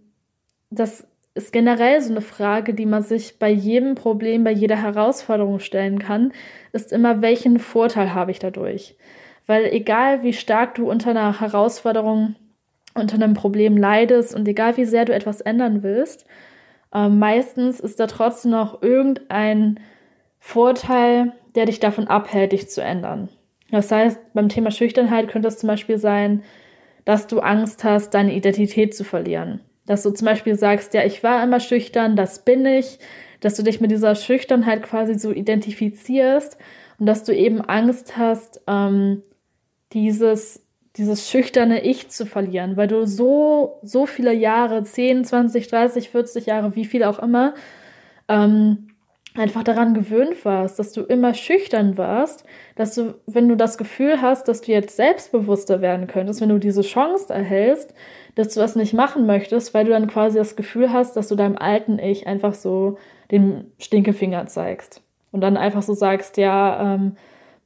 das 0.70 1.06
ist 1.34 1.52
generell 1.52 2.00
so 2.00 2.10
eine 2.10 2.22
Frage, 2.22 2.72
die 2.72 2.86
man 2.86 3.02
sich 3.02 3.38
bei 3.38 3.50
jedem 3.50 3.94
Problem, 3.94 4.42
bei 4.42 4.52
jeder 4.52 4.76
Herausforderung 4.76 5.60
stellen 5.60 5.98
kann, 5.98 6.32
ist 6.72 6.92
immer, 6.92 7.20
welchen 7.20 7.58
Vorteil 7.58 8.14
habe 8.14 8.30
ich 8.30 8.38
dadurch? 8.38 8.96
Weil 9.46 9.66
egal 9.66 10.22
wie 10.22 10.32
stark 10.32 10.74
du 10.74 10.90
unter 10.90 11.10
einer 11.10 11.40
Herausforderung, 11.40 12.34
unter 12.94 13.14
einem 13.14 13.34
Problem 13.34 13.76
leidest 13.76 14.34
und 14.34 14.48
egal 14.48 14.76
wie 14.76 14.84
sehr 14.84 15.04
du 15.04 15.14
etwas 15.14 15.40
ändern 15.40 15.82
willst, 15.82 16.26
äh, 16.92 17.08
meistens 17.08 17.80
ist 17.80 18.00
da 18.00 18.06
trotzdem 18.06 18.52
noch 18.52 18.82
irgendein 18.82 19.80
Vorteil, 20.38 21.32
der 21.54 21.66
dich 21.66 21.80
davon 21.80 22.08
abhält, 22.08 22.52
dich 22.52 22.68
zu 22.68 22.82
ändern. 22.82 23.28
Das 23.70 23.90
heißt, 23.90 24.32
beim 24.32 24.48
Thema 24.48 24.70
Schüchternheit 24.70 25.28
könnte 25.28 25.48
es 25.48 25.58
zum 25.58 25.66
Beispiel 25.68 25.98
sein, 25.98 26.42
dass 27.04 27.26
du 27.26 27.40
Angst 27.40 27.84
hast, 27.84 28.10
deine 28.14 28.34
Identität 28.34 28.94
zu 28.94 29.04
verlieren. 29.04 29.60
Dass 29.86 30.02
du 30.02 30.10
zum 30.10 30.26
Beispiel 30.26 30.56
sagst, 30.56 30.94
ja, 30.94 31.04
ich 31.04 31.22
war 31.22 31.42
immer 31.42 31.60
schüchtern, 31.60 32.16
das 32.16 32.44
bin 32.44 32.66
ich, 32.66 32.98
dass 33.40 33.54
du 33.54 33.62
dich 33.62 33.80
mit 33.80 33.90
dieser 33.90 34.14
Schüchternheit 34.14 34.82
quasi 34.82 35.14
so 35.14 35.30
identifizierst 35.30 36.58
und 36.98 37.06
dass 37.06 37.24
du 37.24 37.34
eben 37.34 37.60
Angst 37.60 38.16
hast, 38.16 38.60
ähm, 38.66 39.22
dieses, 39.92 40.64
dieses 40.96 41.30
schüchterne 41.30 41.84
Ich 41.84 42.08
zu 42.08 42.26
verlieren, 42.26 42.76
weil 42.76 42.88
du 42.88 43.06
so, 43.06 43.80
so 43.82 44.06
viele 44.06 44.32
Jahre, 44.32 44.82
10, 44.82 45.24
20, 45.24 45.68
30, 45.68 46.10
40 46.10 46.46
Jahre, 46.46 46.74
wie 46.74 46.84
viel 46.84 47.04
auch 47.04 47.18
immer, 47.18 47.54
ähm, 48.28 48.88
einfach 49.38 49.62
daran 49.62 49.94
gewöhnt 49.94 50.44
warst, 50.44 50.78
dass 50.78 50.92
du 50.92 51.02
immer 51.02 51.34
schüchtern 51.34 51.98
warst, 51.98 52.44
dass 52.74 52.94
du, 52.94 53.14
wenn 53.26 53.48
du 53.48 53.56
das 53.56 53.78
Gefühl 53.78 54.22
hast, 54.22 54.48
dass 54.48 54.62
du 54.62 54.72
jetzt 54.72 54.96
selbstbewusster 54.96 55.80
werden 55.80 56.06
könntest, 56.06 56.40
wenn 56.40 56.48
du 56.48 56.58
diese 56.58 56.82
Chance 56.82 57.32
erhältst, 57.32 57.94
dass 58.34 58.54
du 58.54 58.60
das 58.60 58.76
nicht 58.76 58.94
machen 58.94 59.26
möchtest, 59.26 59.74
weil 59.74 59.84
du 59.84 59.90
dann 59.90 60.08
quasi 60.08 60.38
das 60.38 60.56
Gefühl 60.56 60.92
hast, 60.92 61.16
dass 61.16 61.28
du 61.28 61.36
deinem 61.36 61.56
alten 61.56 61.98
Ich 61.98 62.26
einfach 62.26 62.54
so 62.54 62.98
den 63.30 63.72
Stinkefinger 63.78 64.46
zeigst. 64.46 65.02
Und 65.32 65.40
dann 65.40 65.56
einfach 65.56 65.82
so 65.82 65.92
sagst, 65.92 66.36
ja, 66.36 66.94
ähm, 66.94 67.16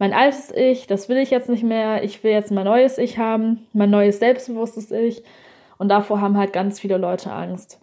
mein 0.01 0.15
altes 0.15 0.51
Ich, 0.51 0.87
das 0.87 1.11
will 1.11 1.19
ich 1.19 1.31
jetzt 1.31 1.51
nicht 1.51 1.63
mehr, 1.63 2.03
ich 2.03 2.25
will 2.25 2.33
jetzt 2.33 2.51
mein 2.51 2.65
neues 2.65 2.97
Ich 2.97 3.19
haben, 3.19 3.67
mein 3.75 3.91
neues 3.91 4.19
selbstbewusstes 4.19 4.91
Ich. 4.91 5.23
Und 5.77 5.91
davor 5.91 6.23
haben 6.23 6.39
halt 6.39 6.55
ganz 6.55 6.81
viele 6.81 6.97
Leute 6.97 7.31
Angst. 7.31 7.79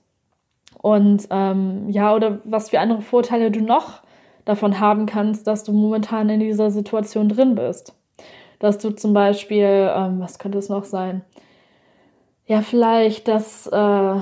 Und 0.81 1.27
ähm, 1.29 1.87
ja, 1.89 2.15
oder 2.15 2.39
was 2.43 2.71
für 2.71 2.79
andere 2.79 3.01
Vorteile 3.01 3.51
du 3.51 3.61
noch 3.61 4.01
davon 4.45 4.79
haben 4.79 5.05
kannst, 5.05 5.45
dass 5.45 5.63
du 5.63 5.71
momentan 5.71 6.29
in 6.29 6.39
dieser 6.39 6.71
Situation 6.71 7.29
drin 7.29 7.53
bist. 7.53 7.93
Dass 8.57 8.79
du 8.79 8.89
zum 8.89 9.13
Beispiel, 9.13 9.91
ähm, 9.95 10.19
was 10.19 10.39
könnte 10.39 10.57
es 10.57 10.69
noch 10.69 10.85
sein? 10.85 11.21
Ja, 12.47 12.63
vielleicht, 12.63 13.27
dass, 13.27 13.67
äh, 13.67 14.15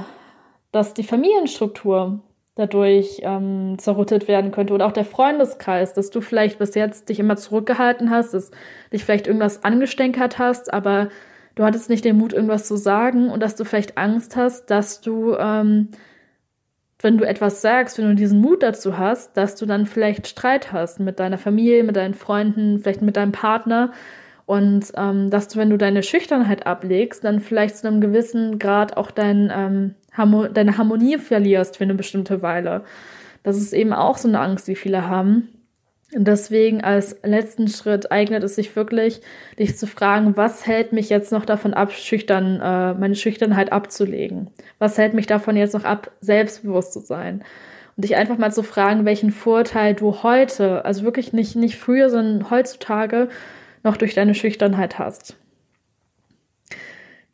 dass 0.73 0.93
die 0.93 1.03
Familienstruktur 1.03 2.19
dadurch 2.55 3.19
ähm, 3.21 3.77
zerrüttet 3.77 4.27
werden 4.27 4.51
könnte. 4.51 4.73
Oder 4.73 4.87
auch 4.87 4.93
der 4.93 5.05
Freundeskreis, 5.05 5.93
dass 5.93 6.09
du 6.09 6.21
vielleicht 6.21 6.57
bis 6.57 6.73
jetzt 6.73 7.09
dich 7.09 7.19
immer 7.19 7.35
zurückgehalten 7.35 8.09
hast, 8.09 8.33
dass 8.33 8.51
dich 8.93 9.03
vielleicht 9.03 9.27
irgendwas 9.27 9.63
angestänkert 9.65 10.39
hast, 10.39 10.73
aber 10.73 11.09
du 11.55 11.63
hattest 11.63 11.89
nicht 11.89 12.05
den 12.05 12.17
Mut, 12.17 12.31
irgendwas 12.31 12.65
zu 12.65 12.77
sagen 12.77 13.29
und 13.29 13.41
dass 13.41 13.55
du 13.55 13.65
vielleicht 13.65 13.97
Angst 13.97 14.37
hast, 14.37 14.67
dass 14.67 15.01
du, 15.01 15.35
ähm, 15.35 15.89
wenn 16.99 17.17
du 17.17 17.25
etwas 17.25 17.61
sagst, 17.61 17.97
wenn 17.97 18.07
du 18.07 18.15
diesen 18.15 18.39
Mut 18.39 18.63
dazu 18.63 18.97
hast, 18.97 19.35
dass 19.35 19.55
du 19.55 19.65
dann 19.65 19.85
vielleicht 19.85 20.27
Streit 20.27 20.71
hast 20.71 21.01
mit 21.01 21.19
deiner 21.19 21.37
Familie, 21.37 21.83
mit 21.83 21.97
deinen 21.97 22.13
Freunden, 22.13 22.79
vielleicht 22.79 23.01
mit 23.01 23.17
deinem 23.17 23.33
Partner. 23.33 23.91
Und 24.45 24.93
ähm, 24.95 25.29
dass 25.29 25.49
du, 25.49 25.59
wenn 25.59 25.71
du 25.71 25.77
deine 25.77 26.03
Schüchternheit 26.03 26.67
ablegst, 26.67 27.23
dann 27.23 27.41
vielleicht 27.41 27.77
zu 27.77 27.87
einem 27.87 27.99
gewissen 27.99 28.59
Grad 28.59 28.95
auch 28.95 29.11
dein 29.11 29.51
ähm, 29.53 29.95
deine 30.17 30.77
Harmonie 30.77 31.17
verlierst 31.17 31.77
für 31.77 31.83
eine 31.83 31.95
bestimmte 31.95 32.41
Weile. 32.41 32.83
Das 33.43 33.57
ist 33.57 33.73
eben 33.73 33.93
auch 33.93 34.17
so 34.17 34.27
eine 34.27 34.39
Angst, 34.39 34.67
die 34.67 34.75
viele 34.75 35.07
haben. 35.07 35.49
Und 36.13 36.27
deswegen 36.27 36.83
als 36.83 37.17
letzten 37.23 37.67
Schritt 37.67 38.11
eignet 38.11 38.43
es 38.43 38.55
sich 38.55 38.75
wirklich, 38.75 39.21
dich 39.59 39.77
zu 39.77 39.87
fragen, 39.87 40.37
was 40.37 40.65
hält 40.65 40.93
mich 40.93 41.09
jetzt 41.09 41.31
noch 41.31 41.45
davon 41.45 41.73
ab, 41.73 41.91
schüchtern, 41.91 42.61
äh, 42.61 42.93
meine 42.93 43.15
Schüchternheit 43.15 43.71
abzulegen? 43.71 44.49
Was 44.79 44.97
hält 44.97 45.13
mich 45.13 45.27
davon 45.27 45.57
jetzt 45.57 45.73
noch 45.73 45.83
ab, 45.83 46.11
selbstbewusst 46.21 46.93
zu 46.93 46.99
sein? 46.99 47.43
Und 47.97 48.03
dich 48.03 48.15
einfach 48.15 48.37
mal 48.37 48.53
zu 48.53 48.63
fragen, 48.63 49.05
welchen 49.05 49.31
Vorteil 49.31 49.93
du 49.93 50.23
heute, 50.23 50.85
also 50.85 51.03
wirklich 51.03 51.33
nicht, 51.33 51.55
nicht 51.55 51.77
früher, 51.77 52.09
sondern 52.09 52.49
heutzutage 52.49 53.29
noch 53.83 53.97
durch 53.97 54.13
deine 54.13 54.35
Schüchternheit 54.35 54.99
hast. 54.99 55.37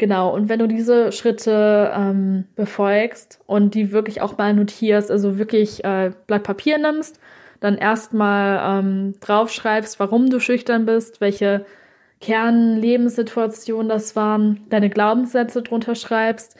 Genau, 0.01 0.33
und 0.33 0.49
wenn 0.49 0.57
du 0.57 0.67
diese 0.67 1.11
Schritte 1.11 1.91
ähm, 1.95 2.45
befolgst 2.55 3.39
und 3.45 3.75
die 3.75 3.91
wirklich 3.91 4.19
auch 4.19 4.35
mal 4.35 4.51
notierst, 4.51 5.11
also 5.11 5.37
wirklich 5.37 5.85
äh, 5.85 6.09
Blatt 6.25 6.41
Papier 6.41 6.79
nimmst, 6.79 7.19
dann 7.59 7.77
erstmal 7.77 8.79
ähm, 8.79 9.13
draufschreibst, 9.19 9.99
warum 9.99 10.31
du 10.31 10.39
schüchtern 10.39 10.87
bist, 10.87 11.21
welche 11.21 11.67
Kernlebenssituationen 12.19 13.89
das 13.89 14.15
waren, 14.15 14.65
deine 14.71 14.89
Glaubenssätze 14.89 15.61
drunter 15.61 15.93
schreibst 15.93 16.57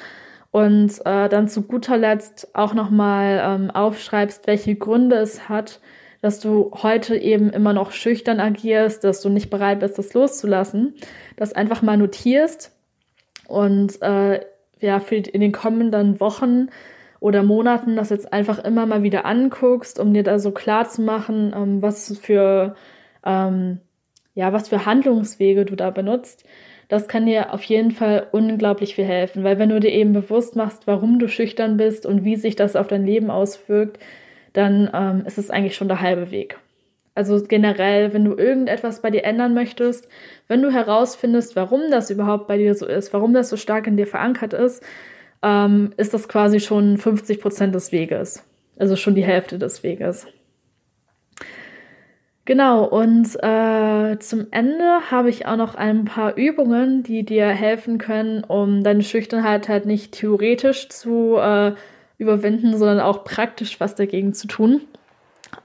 und 0.52 1.04
äh, 1.04 1.28
dann 1.28 1.48
zu 1.48 1.64
guter 1.64 1.98
Letzt 1.98 2.54
auch 2.54 2.76
nochmal 2.76 3.42
ähm, 3.44 3.72
aufschreibst, 3.72 4.46
welche 4.46 4.76
Gründe 4.76 5.16
es 5.16 5.50
hat, 5.50 5.80
dass 6.22 6.40
du 6.40 6.70
heute 6.84 7.16
eben 7.18 7.50
immer 7.50 7.74
noch 7.74 7.92
schüchtern 7.92 8.40
agierst, 8.40 9.04
dass 9.04 9.20
du 9.20 9.30
nicht 9.30 9.50
bereit 9.50 9.80
bist, 9.80 9.98
das 9.98 10.14
loszulassen, 10.14 10.94
das 11.38 11.54
einfach 11.54 11.82
mal 11.82 11.98
notierst 11.98 12.78
und 13.52 14.02
äh, 14.02 14.42
ja, 14.80 15.00
für 15.00 15.16
in 15.16 15.42
den 15.42 15.52
kommenden 15.52 16.20
Wochen 16.20 16.70
oder 17.20 17.44
Monaten 17.44 17.96
das 17.96 18.10
jetzt 18.10 18.34
einfach 18.34 18.64
immer 18.64 18.86
mal 18.86 19.04
wieder 19.04 19.26
anguckst, 19.26 20.00
um 20.00 20.14
dir 20.14 20.24
da 20.24 20.40
so 20.40 20.52
klar 20.52 20.90
zu 20.90 21.02
machen, 21.02 21.54
ähm, 21.56 21.82
was 21.82 22.18
für 22.18 22.76
ähm, 23.26 23.80
ja, 24.34 24.54
was 24.54 24.70
für 24.70 24.86
Handlungswege 24.86 25.66
du 25.66 25.76
da 25.76 25.90
benutzt. 25.90 26.46
Das 26.88 27.08
kann 27.08 27.26
dir 27.26 27.54
auf 27.54 27.64
jeden 27.64 27.92
Fall 27.92 28.28
unglaublich 28.32 28.96
viel 28.96 29.06
helfen, 29.06 29.44
weil 29.44 29.60
wenn 29.60 29.70
du 29.70 29.80
dir 29.80 29.92
eben 29.92 30.14
bewusst 30.14 30.56
machst, 30.56 30.88
warum 30.88 31.20
du 31.20 31.28
schüchtern 31.28 31.78
bist 31.78 32.06
und 32.06 32.26
wie 32.26 32.36
sich 32.36 32.56
das 32.56 32.76
auf 32.76 32.88
dein 32.88 33.06
Leben 33.06 33.30
auswirkt, 33.30 34.00
dann 34.54 34.90
ähm, 34.94 35.24
ist 35.26 35.38
es 35.38 35.50
eigentlich 35.50 35.76
schon 35.76 35.88
der 35.88 36.02
halbe 36.02 36.32
Weg. 36.32 36.58
Also 37.14 37.42
generell, 37.44 38.14
wenn 38.14 38.24
du 38.24 38.36
irgendetwas 38.36 39.02
bei 39.02 39.10
dir 39.10 39.26
ändern 39.26 39.54
möchtest, 39.54 40.08
wenn 40.48 40.62
du 40.62 40.72
herausfindest, 40.72 41.56
warum 41.56 41.92
das 41.92 42.10
überhaupt 42.10 42.48
bei 42.48 42.58
dir 42.58 42.74
so 42.74 42.86
ist, 42.86 43.14
warum 43.14 43.34
das 43.34 43.50
so 43.50 43.58
stark 43.58 43.88
in 43.88 43.98
dir 43.98 44.08
verankert 44.08 44.54
ist, 44.54 44.82
ähm, 45.44 45.94
ist 45.98 46.14
das 46.14 46.30
quasi 46.30 46.60
schon 46.60 46.98
50 46.98 47.42
Prozent 47.42 47.76
des 47.76 47.92
Weges. 47.92 48.48
Also 48.78 48.96
schon 48.96 49.16
die 49.16 49.26
Hälfte 49.26 49.60
des 49.60 49.84
Weges. 49.84 50.28
Genau, 52.46 52.86
und 52.86 53.28
äh, 53.44 54.18
zum 54.20 54.48
Ende 54.50 55.12
habe 55.12 55.30
ich 55.30 55.46
auch 55.46 55.58
noch 55.58 55.76
ein 55.76 56.06
paar 56.06 56.38
Übungen, 56.38 57.04
die 57.04 57.24
dir 57.24 57.48
helfen 57.50 57.98
können, 57.98 58.44
um 58.44 58.84
deine 58.84 59.04
Schüchternheit 59.04 59.70
halt 59.70 59.86
nicht 59.86 60.14
theoretisch 60.14 60.90
zu 60.90 61.38
äh, 61.38 61.74
überwinden, 62.18 62.78
sondern 62.78 63.00
auch 63.00 63.24
praktisch 63.24 63.80
was 63.80 63.96
dagegen 63.96 64.34
zu 64.34 64.48
tun. 64.48 64.82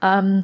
Ähm, 0.03 0.43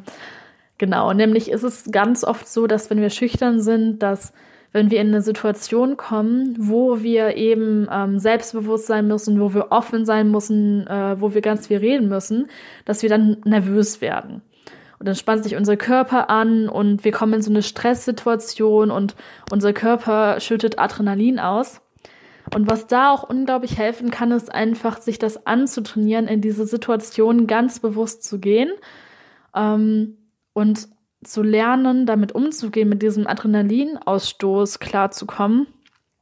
genau, 0.78 1.12
nämlich 1.12 1.50
ist 1.50 1.62
es 1.62 1.90
ganz 1.90 2.24
oft 2.24 2.48
so, 2.48 2.66
dass 2.66 2.90
wenn 2.90 3.00
wir 3.00 3.10
schüchtern 3.10 3.60
sind, 3.60 4.02
dass 4.02 4.32
wenn 4.72 4.90
wir 4.90 5.00
in 5.00 5.08
eine 5.08 5.22
Situation 5.22 5.96
kommen, 5.96 6.56
wo 6.58 7.00
wir 7.00 7.36
eben 7.36 7.86
ähm, 7.90 8.18
selbstbewusst 8.18 8.86
sein 8.86 9.06
müssen, 9.06 9.40
wo 9.40 9.54
wir 9.54 9.70
offen 9.70 10.04
sein 10.04 10.32
müssen, 10.32 10.84
äh, 10.88 11.20
wo 11.20 11.32
wir 11.32 11.42
ganz 11.42 11.68
viel 11.68 11.76
reden 11.76 12.08
müssen, 12.08 12.48
dass 12.84 13.02
wir 13.02 13.08
dann 13.08 13.36
nervös 13.44 14.00
werden. 14.00 14.42
Und 14.98 15.06
dann 15.06 15.14
spannt 15.14 15.44
sich 15.44 15.54
unser 15.54 15.76
Körper 15.76 16.28
an 16.28 16.68
und 16.68 17.04
wir 17.04 17.12
kommen 17.12 17.34
in 17.34 17.42
so 17.42 17.50
eine 17.50 17.62
Stresssituation 17.62 18.90
und 18.90 19.14
unser 19.52 19.72
Körper 19.72 20.40
schüttet 20.40 20.78
Adrenalin 20.80 21.38
aus. 21.38 21.80
Und 22.52 22.68
was 22.68 22.88
da 22.88 23.10
auch 23.10 23.22
unglaublich 23.22 23.78
helfen 23.78 24.10
kann, 24.10 24.32
ist 24.32 24.52
einfach, 24.52 25.00
sich 25.00 25.20
das 25.20 25.46
anzutrainieren, 25.46 26.26
in 26.26 26.40
diese 26.40 26.66
Situation 26.66 27.46
ganz 27.46 27.78
bewusst 27.78 28.24
zu 28.24 28.40
gehen 28.40 28.70
ähm, 29.54 30.16
und 30.54 30.88
zu 31.22 31.42
lernen, 31.42 32.06
damit 32.06 32.32
umzugehen, 32.32 32.88
mit 32.88 33.02
diesem 33.02 33.26
Adrenalinausstoß 33.26 34.78
klarzukommen 34.78 35.66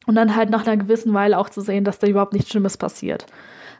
und 0.06 0.14
dann 0.14 0.34
halt 0.34 0.50
nach 0.50 0.66
einer 0.66 0.76
gewissen 0.76 1.14
Weile 1.14 1.38
auch 1.38 1.50
zu 1.50 1.60
sehen, 1.60 1.84
dass 1.84 1.98
da 1.98 2.06
überhaupt 2.06 2.32
nichts 2.32 2.50
Schlimmes 2.50 2.76
passiert. 2.76 3.26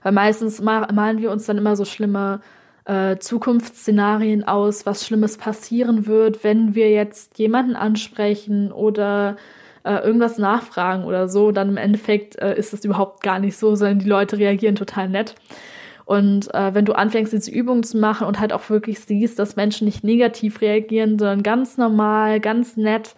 Weil 0.03 0.13
meistens 0.13 0.61
malen 0.61 1.19
wir 1.19 1.31
uns 1.31 1.47
dann 1.47 1.59
immer 1.59 1.77
so 1.77 1.85
schlimme 1.85 2.41
äh, 2.85 3.19
Zukunftsszenarien 3.19 4.47
aus, 4.47 4.87
was 4.87 5.07
Schlimmes 5.07 5.37
passieren 5.37 6.07
wird, 6.07 6.43
wenn 6.43 6.75
wir 6.75 6.91
jetzt 6.91 7.39
jemanden 7.39 7.77
ansprechen 7.77 8.73
oder 8.73 9.37
äh, 9.85 9.95
irgendwas 9.99 10.39
nachfragen 10.39 11.05
oder 11.05 11.29
so, 11.29 11.53
dann 11.53 11.69
im 11.69 11.77
Endeffekt 11.77 12.37
äh, 12.41 12.57
ist 12.57 12.73
es 12.73 12.85
überhaupt 12.85 13.23
gar 13.23 13.39
nicht 13.39 13.57
so, 13.57 13.75
sondern 13.75 14.01
die 14.01 14.09
Leute 14.09 14.39
reagieren 14.39 14.75
total 14.75 15.09
nett. 15.09 15.35
Und 16.05 16.53
äh, 16.55 16.75
wenn 16.75 16.85
du 16.85 16.95
anfängst, 16.95 17.33
diese 17.33 17.51
Übungen 17.51 17.83
zu 17.83 17.99
machen 17.99 18.27
und 18.27 18.41
halt 18.41 18.53
auch 18.53 18.69
wirklich 18.71 19.01
siehst, 19.01 19.39
dass 19.39 19.57
Menschen 19.57 19.85
nicht 19.85 20.05
negativ 20.05 20.61
reagieren, 20.61 21.19
sondern 21.19 21.43
ganz 21.43 21.79
normal, 21.79 22.41
ganz 22.41 22.77
nett, 22.77 23.15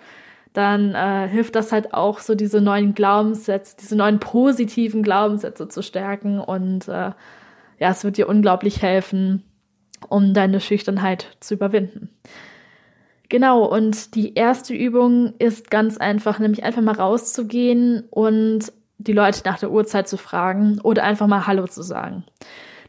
dann 0.52 0.94
äh, 0.94 1.28
hilft 1.28 1.56
das 1.56 1.72
halt 1.72 1.94
auch, 1.94 2.20
so 2.20 2.34
diese 2.34 2.60
neuen 2.60 2.94
Glaubenssätze, 2.94 3.76
diese 3.80 3.96
neuen 3.96 4.20
positiven 4.20 5.02
Glaubenssätze 5.02 5.68
zu 5.68 5.82
stärken. 5.82 6.38
Und 6.38 6.86
äh, 6.88 7.10
ja, 7.78 7.90
es 7.90 8.04
wird 8.04 8.18
dir 8.18 8.28
unglaublich 8.28 8.80
helfen, 8.80 9.42
um 10.08 10.32
deine 10.32 10.60
Schüchternheit 10.60 11.36
zu 11.40 11.54
überwinden. 11.54 12.10
Genau, 13.28 13.64
und 13.64 14.14
die 14.14 14.34
erste 14.34 14.74
Übung 14.74 15.34
ist 15.38 15.70
ganz 15.70 15.96
einfach, 15.96 16.38
nämlich 16.38 16.62
einfach 16.62 16.82
mal 16.82 16.94
rauszugehen 16.94 18.04
und 18.10 18.72
die 18.98 19.12
Leute 19.12 19.40
nach 19.44 19.58
der 19.58 19.72
Uhrzeit 19.72 20.08
zu 20.08 20.16
fragen 20.16 20.80
oder 20.82 21.02
einfach 21.02 21.26
mal 21.26 21.46
Hallo 21.46 21.66
zu 21.66 21.82
sagen. 21.82 22.24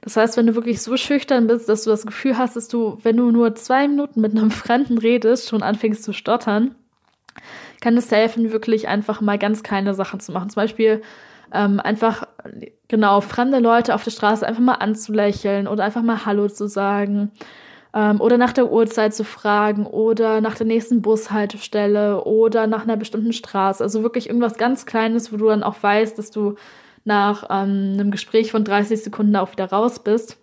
Das 0.06 0.16
heißt, 0.16 0.38
wenn 0.38 0.46
du 0.46 0.56
wirklich 0.56 0.82
so 0.82 0.96
schüchtern 0.98 1.48
bist, 1.48 1.68
dass 1.68 1.84
du 1.84 1.90
das 1.90 2.06
Gefühl 2.06 2.38
hast, 2.38 2.56
dass 2.56 2.68
du, 2.68 3.00
wenn 3.02 3.18
du 3.18 3.32
nur 3.32 3.56
zwei 3.56 3.88
Minuten 3.88 4.22
mit 4.22 4.32
einem 4.32 4.52
Fremden 4.52 4.98
redest, 4.98 5.50
schon 5.50 5.64
anfängst 5.64 6.04
zu 6.04 6.14
stottern, 6.14 6.76
kann 7.82 7.98
es 7.98 8.12
helfen, 8.12 8.52
wirklich 8.52 8.88
einfach 8.88 9.20
mal 9.20 9.38
ganz 9.38 9.64
kleine 9.64 9.94
Sachen 9.94 10.20
zu 10.20 10.32
machen. 10.32 10.50
Zum 10.50 10.62
Beispiel 10.62 11.02
ähm, 11.52 11.80
einfach, 11.80 12.28
genau, 12.88 13.20
fremde 13.20 13.60
Leute 13.60 13.96
auf 13.96 14.04
der 14.04 14.12
Straße 14.12 14.48
einfach 14.48 14.62
mal 14.62 14.76
anzulächeln 14.76 15.68
oder 15.68 15.84
einfach 15.84 16.04
mal 16.04 16.26
Hallo 16.26 16.48
zu 16.48 16.68
sagen 16.68 17.32
ähm, 17.96 18.22
oder 18.22 18.38
nach 18.38 18.54
der 18.54 18.72
Uhrzeit 18.72 19.16
zu 19.16 19.24
fragen 19.24 19.88
oder 19.88 20.40
nach 20.40 20.56
der 20.56 20.68
nächsten 20.68 21.02
Bushaltestelle 21.02 22.24
oder 22.24 22.68
nach 22.68 22.84
einer 22.84 22.98
bestimmten 22.98 23.34
Straße. 23.34 23.84
Also 23.84 24.04
wirklich 24.04 24.28
irgendwas 24.28 24.58
ganz 24.58 24.86
Kleines, 24.86 25.34
wo 25.34 25.38
du 25.38 25.48
dann 25.48 25.64
auch 25.64 25.82
weißt, 25.82 26.18
dass 26.20 26.30
du 26.30 26.56
nach 27.06 27.46
ähm, 27.50 27.94
einem 27.94 28.12
Gespräch 28.12 28.52
von 28.52 28.64
30 28.64 29.04
Sekunden 29.04 29.36
auch 29.36 29.52
wieder 29.52 29.70
raus 29.70 30.04
bist. 30.04 30.38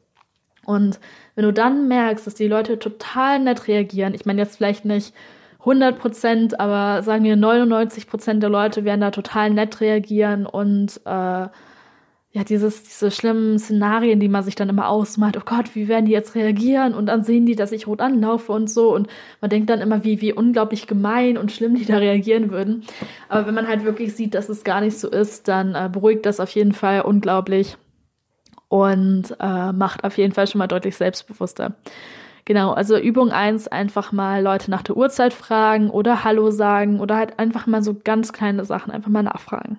Und 0.65 1.01
wenn 1.35 1.45
du 1.45 1.53
dann 1.53 1.89
merkst, 1.89 2.27
dass 2.27 2.35
die 2.35 2.47
Leute 2.47 2.79
total 2.79 3.41
nett 3.41 3.69
reagieren, 3.69 4.15
ich 4.15 4.25
meine 4.25 4.41
jetzt 4.41 4.57
vielleicht 4.57 4.85
nicht 4.85 5.13
100 5.61 5.99
Prozent, 5.99 6.61
aber 6.61 7.03
sagen 7.03 7.25
wir 7.25 7.37
99 7.37 8.07
Prozent 8.07 8.43
der 8.43 8.51
Leute 8.51 8.85
werden 8.85 9.01
da 9.01 9.11
total 9.11 9.51
nett 9.51 9.81
reagieren 9.81 10.47
und 10.47 11.01
äh, 11.05 11.49
ja, 12.35 12.45
dieses, 12.45 12.83
diese 12.83 13.11
schlimmen 13.11 13.59
Szenarien, 13.59 14.19
die 14.19 14.29
man 14.29 14.43
sich 14.43 14.55
dann 14.55 14.71
immer 14.71 14.89
ausmalt, 14.89 15.37
oh 15.37 15.43
Gott, 15.45 15.75
wie 15.75 15.87
werden 15.87 16.07
die 16.07 16.13
jetzt 16.13 16.35
reagieren? 16.35 16.95
Und 16.95 17.07
dann 17.07 17.25
sehen 17.25 17.45
die, 17.45 17.57
dass 17.57 17.73
ich 17.73 17.87
rot 17.87 18.01
anlaufe 18.01 18.53
und 18.53 18.71
so. 18.71 18.95
Und 18.95 19.09
man 19.43 19.51
denkt 19.51 19.69
dann 19.69 19.83
immer, 19.83 20.03
wie, 20.03 20.23
wie 20.23 20.33
unglaublich 20.33 20.87
gemein 20.87 21.37
und 21.37 21.53
schlimm 21.53 21.75
die 21.75 21.85
da 21.85 21.99
reagieren 21.99 22.51
würden. 22.51 22.85
Aber 23.29 23.47
wenn 23.47 23.55
man 23.55 23.69
halt 23.69 23.85
wirklich 23.85 24.17
sieht, 24.17 24.35
dass 24.35 24.49
es 24.49 24.65
gar 24.65 24.81
nicht 24.81 24.99
so 24.99 25.11
ist, 25.11 25.47
dann 25.47 25.75
äh, 25.75 25.91
beruhigt 25.93 26.25
das 26.25 26.41
auf 26.41 26.49
jeden 26.51 26.73
Fall 26.73 27.03
unglaublich 27.03 27.77
und 28.69 29.37
äh, 29.39 29.73
macht 29.73 30.03
auf 30.03 30.17
jeden 30.17 30.33
Fall 30.33 30.47
schon 30.47 30.61
mal 30.61 30.69
deutlich 30.69 30.97
selbstbewusster. 30.97 31.75
Genau, 32.47 32.73
also 32.73 32.97
Übung 32.97 33.31
eins 33.31 33.69
einfach 33.69 34.11
mal 34.11 34.43
Leute 34.43 34.71
nach 34.71 34.83
der 34.83 34.97
Uhrzeit 34.97 35.35
fragen 35.35 35.91
oder 35.91 36.25
Hallo 36.25 36.51
sagen 36.51 36.99
oder 36.99 37.19
halt 37.19 37.39
einfach 37.39 37.67
mal 37.67 37.83
so 37.83 37.95
ganz 38.03 38.33
kleine 38.33 38.65
Sachen 38.65 38.91
einfach 38.91 39.11
mal 39.11 39.23
nachfragen. 39.23 39.79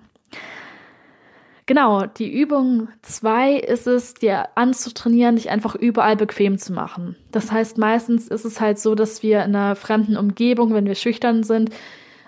Genau, 1.66 2.04
die 2.04 2.30
Übung 2.30 2.88
zwei 3.00 3.54
ist 3.54 3.86
es, 3.86 4.12
dir 4.12 4.48
anzutrainieren, 4.54 5.36
dich 5.36 5.48
einfach 5.48 5.74
überall 5.74 6.14
bequem 6.14 6.58
zu 6.58 6.74
machen. 6.74 7.16
Das 7.32 7.50
heißt, 7.50 7.78
meistens 7.78 8.28
ist 8.28 8.44
es 8.44 8.60
halt 8.60 8.78
so, 8.78 8.94
dass 8.94 9.22
wir 9.22 9.38
in 9.44 9.56
einer 9.56 9.74
fremden 9.74 10.18
Umgebung, 10.18 10.74
wenn 10.74 10.84
wir 10.84 10.94
schüchtern 10.94 11.42
sind, 11.42 11.70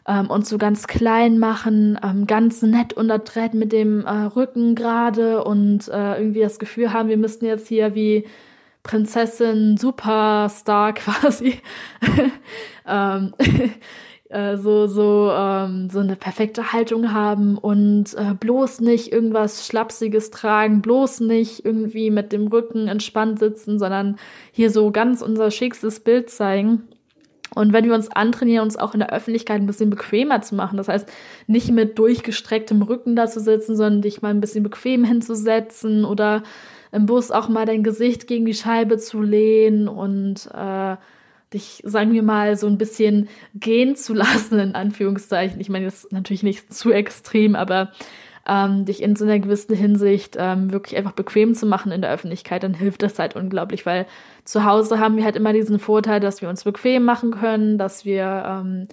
ähm, 0.09 0.31
uns 0.31 0.49
so 0.49 0.57
ganz 0.57 0.87
klein 0.87 1.39
machen, 1.39 1.99
ähm, 2.03 2.27
ganz 2.27 2.63
nett 2.63 2.95
unterdreht 2.95 3.53
mit 3.53 3.73
dem 3.73 4.07
äh, 4.07 4.11
Rücken 4.11 4.75
gerade 4.75 5.45
und 5.45 5.89
äh, 5.89 6.19
irgendwie 6.19 6.41
das 6.41 6.59
Gefühl 6.59 6.95
haben, 6.95 7.11
wir 7.11 7.19
müssten 7.19 7.45
jetzt 7.45 7.69
hier 7.69 7.95
wie 7.95 8.25
Prinzessin, 8.85 9.77
Superstar 9.77 10.93
quasi. 10.95 11.61
ähm, 12.87 13.35
äh, 14.37 14.59
so 14.59 14.87
so 14.87 15.31
ähm, 15.35 15.89
so 15.91 16.01
eine 16.01 16.15
perfekte 16.15 16.73
Haltung 16.73 17.13
haben 17.13 17.57
und 17.57 18.15
äh, 18.15 18.35
bloß 18.39 18.81
nicht 18.81 19.11
irgendwas 19.11 19.67
schlapsiges 19.67 20.31
tragen, 20.31 20.83
bloß 20.83 21.21
nicht 21.21 21.65
irgendwie 21.65 22.11
mit 22.11 22.33
dem 22.33 22.49
Rücken 22.49 22.89
entspannt 22.89 23.39
sitzen, 23.39 23.79
sondern 23.79 24.17
hier 24.53 24.71
so 24.71 24.91
ganz 24.91 25.23
unser 25.23 25.51
schickstes 25.51 26.01
Bild 26.01 26.29
zeigen. 26.29 26.83
Und 27.55 27.73
wenn 27.73 27.87
wir 27.87 27.95
uns 27.95 28.11
antrainieren, 28.11 28.65
uns 28.65 28.77
auch 28.77 28.93
in 28.93 29.01
der 29.01 29.13
Öffentlichkeit 29.13 29.61
ein 29.61 29.67
bisschen 29.67 29.89
bequemer 29.89 30.43
zu 30.43 30.55
machen, 30.55 30.77
das 30.77 30.89
heißt, 30.89 31.09
nicht 31.47 31.71
mit 31.71 31.99
durchgestrecktem 31.99 32.83
Rücken 32.83 33.17
da 33.17 33.29
zu 33.29 33.41
sitzen, 33.41 33.77
sondern 33.77 34.03
dich 34.03 34.21
mal 34.21 34.31
ein 34.31 34.43
bisschen 34.43 34.65
bequem 34.65 35.05
hinzusetzen 35.05 36.05
oder 36.05 36.43
im 36.93 37.07
Bus 37.07 37.31
auch 37.31 37.49
mal 37.49 37.65
dein 37.65 37.83
Gesicht 37.83 38.27
gegen 38.27 38.45
die 38.45 38.55
Scheibe 38.55 38.99
zu 38.99 39.23
lehnen 39.23 39.89
und 39.89 40.51
äh, 40.53 40.97
dich, 41.57 41.83
sagen 41.85 42.13
wir 42.13 42.23
mal, 42.23 42.57
so 42.57 42.67
ein 42.67 42.79
bisschen 42.79 43.29
gehen 43.55 43.97
zu 43.97 44.15
lassen, 44.15 44.59
in 44.59 44.75
Anführungszeichen. 44.75 45.61
Ich 45.61 45.69
meine, 45.69 45.87
das 45.87 46.05
ist 46.05 46.13
natürlich 46.13 46.43
nicht 46.43 46.73
zu 46.73 46.93
extrem, 46.93 47.57
aber 47.57 47.91
ähm, 48.47 48.85
dich 48.85 49.03
in 49.03 49.17
so 49.17 49.25
einer 49.25 49.41
gewissen 49.41 49.75
Hinsicht 49.75 50.37
ähm, 50.39 50.71
wirklich 50.71 50.97
einfach 50.97 51.13
bequem 51.13 51.55
zu 51.55 51.67
machen 51.67 51.91
in 51.91 52.03
der 52.03 52.13
Öffentlichkeit, 52.13 52.63
dann 52.63 52.75
hilft 52.75 53.03
das 53.03 53.19
halt 53.19 53.35
unglaublich, 53.35 53.87
weil 53.87 54.07
zu 54.45 54.65
Hause 54.65 55.01
haben 55.01 55.17
wir 55.17 55.25
halt 55.25 55.35
immer 55.35 55.53
diesen 55.53 55.79
Vorteil, 55.79 56.21
dass 56.21 56.43
wir 56.43 56.49
uns 56.49 56.63
bequem 56.63 57.03
machen 57.03 57.33
können, 57.33 57.79
dass 57.79 58.05
wir 58.05 58.45
ähm, 58.47 58.89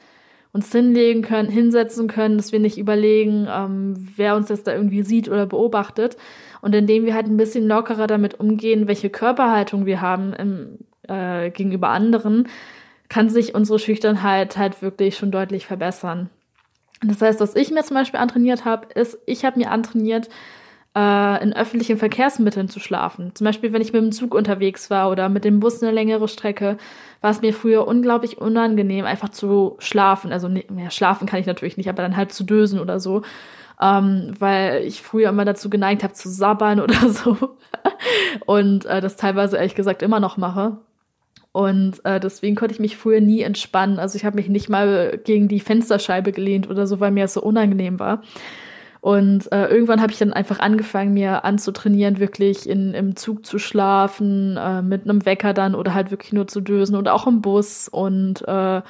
uns 0.53 0.71
hinlegen 0.71 1.21
können, 1.21 1.49
hinsetzen 1.49 2.07
können, 2.07 2.37
dass 2.37 2.51
wir 2.51 2.59
nicht 2.59 2.77
überlegen, 2.77 3.47
ähm, 3.51 4.07
wer 4.15 4.35
uns 4.35 4.49
jetzt 4.49 4.67
da 4.67 4.73
irgendwie 4.73 5.03
sieht 5.03 5.27
oder 5.27 5.45
beobachtet. 5.45 6.15
Und 6.61 6.73
indem 6.73 7.05
wir 7.05 7.13
halt 7.13 7.27
ein 7.27 7.37
bisschen 7.37 7.67
lockerer 7.67 8.07
damit 8.07 8.39
umgehen, 8.39 8.87
welche 8.87 9.09
Körperhaltung 9.09 9.85
wir 9.85 9.99
haben 9.99 10.33
im, 10.33 10.77
äh, 11.07 11.49
gegenüber 11.49 11.89
anderen, 11.89 12.47
kann 13.09 13.29
sich 13.29 13.55
unsere 13.55 13.79
Schüchternheit 13.79 14.57
halt 14.57 14.81
wirklich 14.81 15.17
schon 15.17 15.31
deutlich 15.31 15.65
verbessern. 15.65 16.29
Das 17.01 17.21
heißt, 17.21 17.39
was 17.39 17.55
ich 17.55 17.71
mir 17.71 17.83
zum 17.83 17.95
Beispiel 17.95 18.19
antrainiert 18.19 18.65
habe, 18.65 18.87
ist, 18.93 19.17
ich 19.25 19.45
habe 19.45 19.59
mir 19.59 19.71
antrainiert, 19.71 20.29
äh, 20.95 21.43
in 21.43 21.53
öffentlichen 21.53 21.97
Verkehrsmitteln 21.97 22.69
zu 22.69 22.79
schlafen. 22.79 23.31
Zum 23.33 23.45
Beispiel, 23.45 23.73
wenn 23.73 23.81
ich 23.81 23.93
mit 23.93 24.01
dem 24.01 24.11
Zug 24.11 24.33
unterwegs 24.33 24.89
war 24.89 25.09
oder 25.09 25.27
mit 25.29 25.43
dem 25.43 25.59
Bus 25.59 25.81
eine 25.81 25.91
längere 25.91 26.27
Strecke, 26.27 26.77
war 27.21 27.31
es 27.31 27.41
mir 27.41 27.53
früher 27.53 27.87
unglaublich 27.87 28.37
unangenehm, 28.37 29.05
einfach 29.05 29.29
zu 29.29 29.75
schlafen. 29.79 30.31
Also, 30.31 30.47
nee, 30.47 30.65
mehr 30.69 30.91
schlafen 30.91 31.27
kann 31.27 31.39
ich 31.39 31.45
natürlich 31.45 31.77
nicht, 31.77 31.89
aber 31.89 32.03
dann 32.03 32.15
halt 32.15 32.31
zu 32.31 32.43
dösen 32.43 32.79
oder 32.79 32.99
so. 32.99 33.23
Ähm, 33.81 34.33
weil 34.37 34.83
ich 34.83 35.01
früher 35.01 35.29
immer 35.29 35.45
dazu 35.45 35.69
geneigt 35.69 36.03
habe, 36.03 36.13
zu 36.13 36.29
sabbern 36.29 36.79
oder 36.79 37.09
so. 37.09 37.37
Und 38.45 38.85
äh, 38.85 39.01
das 39.01 39.15
teilweise 39.15 39.57
ehrlich 39.57 39.75
gesagt 39.75 40.03
immer 40.03 40.19
noch 40.19 40.37
mache. 40.37 40.77
Und 41.53 42.03
äh, 42.03 42.19
deswegen 42.19 42.55
konnte 42.55 42.73
ich 42.73 42.79
mich 42.79 42.97
früher 42.97 43.21
nie 43.21 43.41
entspannen. 43.41 43.99
Also 43.99 44.17
ich 44.17 44.25
habe 44.25 44.35
mich 44.35 44.49
nicht 44.49 44.69
mal 44.69 45.19
gegen 45.23 45.47
die 45.47 45.59
Fensterscheibe 45.59 46.31
gelehnt 46.31 46.69
oder 46.69 46.87
so, 46.87 46.99
weil 46.99 47.11
mir 47.11 47.25
es 47.25 47.33
so 47.33 47.41
unangenehm 47.41 47.99
war. 47.99 48.23
Und 49.01 49.51
äh, 49.51 49.67
irgendwann 49.67 50.01
habe 50.01 50.11
ich 50.11 50.17
dann 50.17 50.33
einfach 50.33 50.59
angefangen, 50.59 51.13
mir 51.13 51.45
anzutrainieren, 51.45 52.19
wirklich 52.19 52.67
in, 52.67 52.93
im 52.93 53.15
Zug 53.15 53.45
zu 53.45 53.59
schlafen, 53.59 54.57
äh, 54.57 54.81
mit 54.81 55.03
einem 55.03 55.25
Wecker 55.25 55.53
dann 55.53 55.75
oder 55.75 55.93
halt 55.93 56.09
wirklich 56.09 56.33
nur 56.33 56.47
zu 56.47 56.59
dösen 56.59 56.95
oder 56.95 57.13
auch 57.13 57.27
im 57.27 57.41
Bus 57.41 57.87
und 57.87 58.47
äh, 58.47 58.81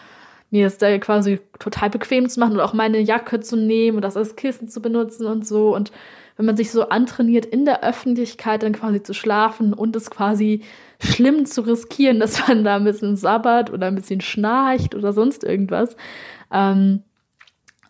mir 0.53 0.67
es 0.67 0.77
da 0.77 0.95
quasi 0.99 1.39
total 1.57 1.89
bequem 1.89 2.29
zu 2.29 2.39
machen 2.39 2.53
und 2.53 2.59
auch 2.59 2.73
meine 2.73 2.99
Jacke 2.99 3.39
zu 3.39 3.55
nehmen 3.55 3.97
und 3.97 4.03
das 4.03 4.15
als 4.15 4.35
Kissen 4.35 4.67
zu 4.67 4.83
benutzen 4.83 5.25
und 5.25 5.47
so. 5.47 5.75
Und 5.75 5.91
wenn 6.37 6.45
man 6.45 6.55
sich 6.55 6.69
so 6.69 6.89
antrainiert, 6.89 7.47
in 7.47 7.65
der 7.65 7.83
Öffentlichkeit 7.83 8.61
dann 8.61 8.73
quasi 8.73 9.01
zu 9.01 9.15
schlafen 9.15 9.73
und 9.73 9.95
es 9.95 10.11
quasi 10.11 10.61
schlimm 10.99 11.47
zu 11.47 11.61
riskieren, 11.61 12.19
dass 12.21 12.47
man 12.47 12.63
da 12.63 12.75
ein 12.75 12.83
bisschen 12.83 13.15
sabbert 13.15 13.73
oder 13.73 13.87
ein 13.87 13.95
bisschen 13.95 14.21
schnarcht 14.21 14.93
oder 14.93 15.11
sonst 15.11 15.43
irgendwas, 15.43 15.97
ähm, 16.51 17.01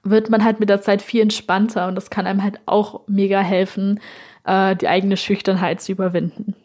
wird 0.03 0.29
man 0.29 0.45
halt 0.45 0.61
mit 0.61 0.69
der 0.69 0.81
Zeit 0.81 1.01
viel 1.01 1.21
entspannter 1.21 1.89
und 1.89 1.95
das 1.95 2.09
kann 2.09 2.25
einem 2.25 2.43
halt 2.43 2.61
auch 2.65 3.01
mega 3.07 3.41
helfen, 3.41 3.99
äh, 4.45 4.73
die 4.77 4.87
eigene 4.87 5.17
Schüchternheit 5.17 5.81
zu 5.81 5.91
überwinden. 5.91 6.55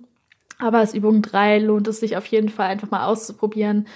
Aber 0.59 0.77
als 0.79 0.93
Übung 0.93 1.23
drei 1.23 1.61
lohnt 1.61 1.89
es 1.89 2.01
sich 2.01 2.19
auf 2.19 2.27
jeden 2.27 2.51
Fall 2.51 2.67
einfach 2.67 2.91
mal 2.91 3.07
auszuprobieren, 3.07 3.87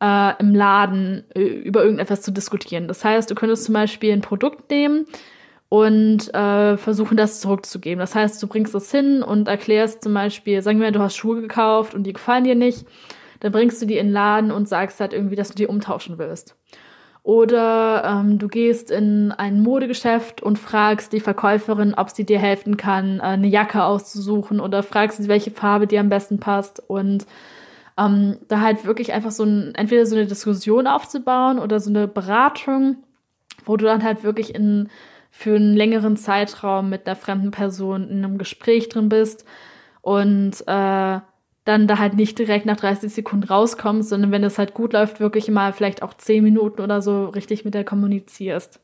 äh, 0.00 0.32
im 0.38 0.54
Laden 0.54 1.24
äh, 1.34 1.42
über 1.42 1.82
irgendetwas 1.82 2.22
zu 2.22 2.30
diskutieren. 2.30 2.88
Das 2.88 3.04
heißt, 3.04 3.30
du 3.30 3.34
könntest 3.34 3.64
zum 3.64 3.74
Beispiel 3.74 4.14
ein 4.14 4.22
Produkt 4.22 4.70
nehmen 4.70 5.04
und 5.68 6.32
äh, 6.32 6.76
versuchen, 6.76 7.16
das 7.16 7.40
zurückzugeben. 7.40 7.98
Das 7.98 8.14
heißt, 8.14 8.42
du 8.42 8.46
bringst 8.46 8.74
es 8.74 8.90
hin 8.90 9.22
und 9.22 9.48
erklärst 9.48 10.02
zum 10.02 10.14
Beispiel, 10.14 10.62
sagen 10.62 10.80
wir, 10.80 10.92
du 10.92 11.00
hast 11.00 11.16
Schuhe 11.16 11.40
gekauft 11.40 11.94
und 11.94 12.04
die 12.04 12.12
gefallen 12.12 12.44
dir 12.44 12.54
nicht, 12.54 12.86
dann 13.40 13.52
bringst 13.52 13.82
du 13.82 13.86
die 13.86 13.98
in 13.98 14.08
den 14.08 14.12
Laden 14.12 14.50
und 14.50 14.68
sagst 14.68 15.00
halt 15.00 15.12
irgendwie, 15.12 15.36
dass 15.36 15.48
du 15.48 15.54
die 15.54 15.66
umtauschen 15.66 16.18
willst. 16.18 16.56
Oder 17.26 18.04
ähm, 18.04 18.38
du 18.38 18.46
gehst 18.46 18.92
in 18.92 19.32
ein 19.32 19.60
Modegeschäft 19.60 20.44
und 20.44 20.60
fragst 20.60 21.12
die 21.12 21.18
Verkäuferin, 21.18 21.94
ob 21.94 22.10
sie 22.10 22.24
dir 22.24 22.38
helfen 22.38 22.76
kann, 22.76 23.18
äh, 23.18 23.22
eine 23.22 23.48
Jacke 23.48 23.82
auszusuchen 23.82 24.60
oder 24.60 24.84
fragst 24.84 25.20
sie, 25.20 25.28
welche 25.28 25.50
Farbe 25.50 25.88
dir 25.88 25.98
am 25.98 26.08
besten 26.08 26.38
passt 26.38 26.80
und 26.88 27.26
ähm, 27.98 28.38
da 28.46 28.60
halt 28.60 28.84
wirklich 28.84 29.12
einfach 29.12 29.32
so 29.32 29.42
ein, 29.42 29.74
entweder 29.74 30.06
so 30.06 30.14
eine 30.14 30.26
Diskussion 30.26 30.86
aufzubauen 30.86 31.58
oder 31.58 31.80
so 31.80 31.90
eine 31.90 32.06
Beratung, 32.06 32.98
wo 33.64 33.76
du 33.76 33.86
dann 33.86 34.04
halt 34.04 34.22
wirklich 34.22 34.54
in, 34.54 34.88
für 35.36 35.56
einen 35.56 35.76
längeren 35.76 36.16
Zeitraum 36.16 36.88
mit 36.88 37.06
einer 37.06 37.14
fremden 37.14 37.50
Person 37.50 38.08
in 38.08 38.24
einem 38.24 38.38
Gespräch 38.38 38.88
drin 38.88 39.10
bist 39.10 39.44
und 40.00 40.62
äh, 40.66 41.20
dann 41.66 41.86
da 41.86 41.98
halt 41.98 42.14
nicht 42.14 42.38
direkt 42.38 42.64
nach 42.64 42.78
30 42.78 43.12
Sekunden 43.12 43.44
rauskommst, 43.44 44.08
sondern 44.08 44.32
wenn 44.32 44.44
es 44.44 44.56
halt 44.56 44.72
gut 44.72 44.94
läuft, 44.94 45.20
wirklich 45.20 45.50
mal 45.50 45.74
vielleicht 45.74 46.02
auch 46.02 46.14
10 46.14 46.42
Minuten 46.42 46.80
oder 46.80 47.02
so 47.02 47.26
richtig 47.26 47.66
mit 47.66 47.74
der 47.74 47.84
kommunizierst. 47.84 48.80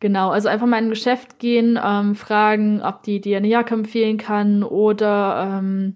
Genau, 0.00 0.30
also 0.30 0.48
einfach 0.48 0.66
mal 0.66 0.78
in 0.78 0.86
ein 0.86 0.90
Geschäft 0.90 1.38
gehen, 1.38 1.78
ähm, 1.82 2.16
fragen, 2.16 2.82
ob 2.82 3.04
die 3.04 3.20
dir 3.20 3.36
eine 3.36 3.46
Jacke 3.46 3.74
empfehlen 3.74 4.18
kann 4.18 4.64
oder 4.64 5.60
ähm, 5.60 5.94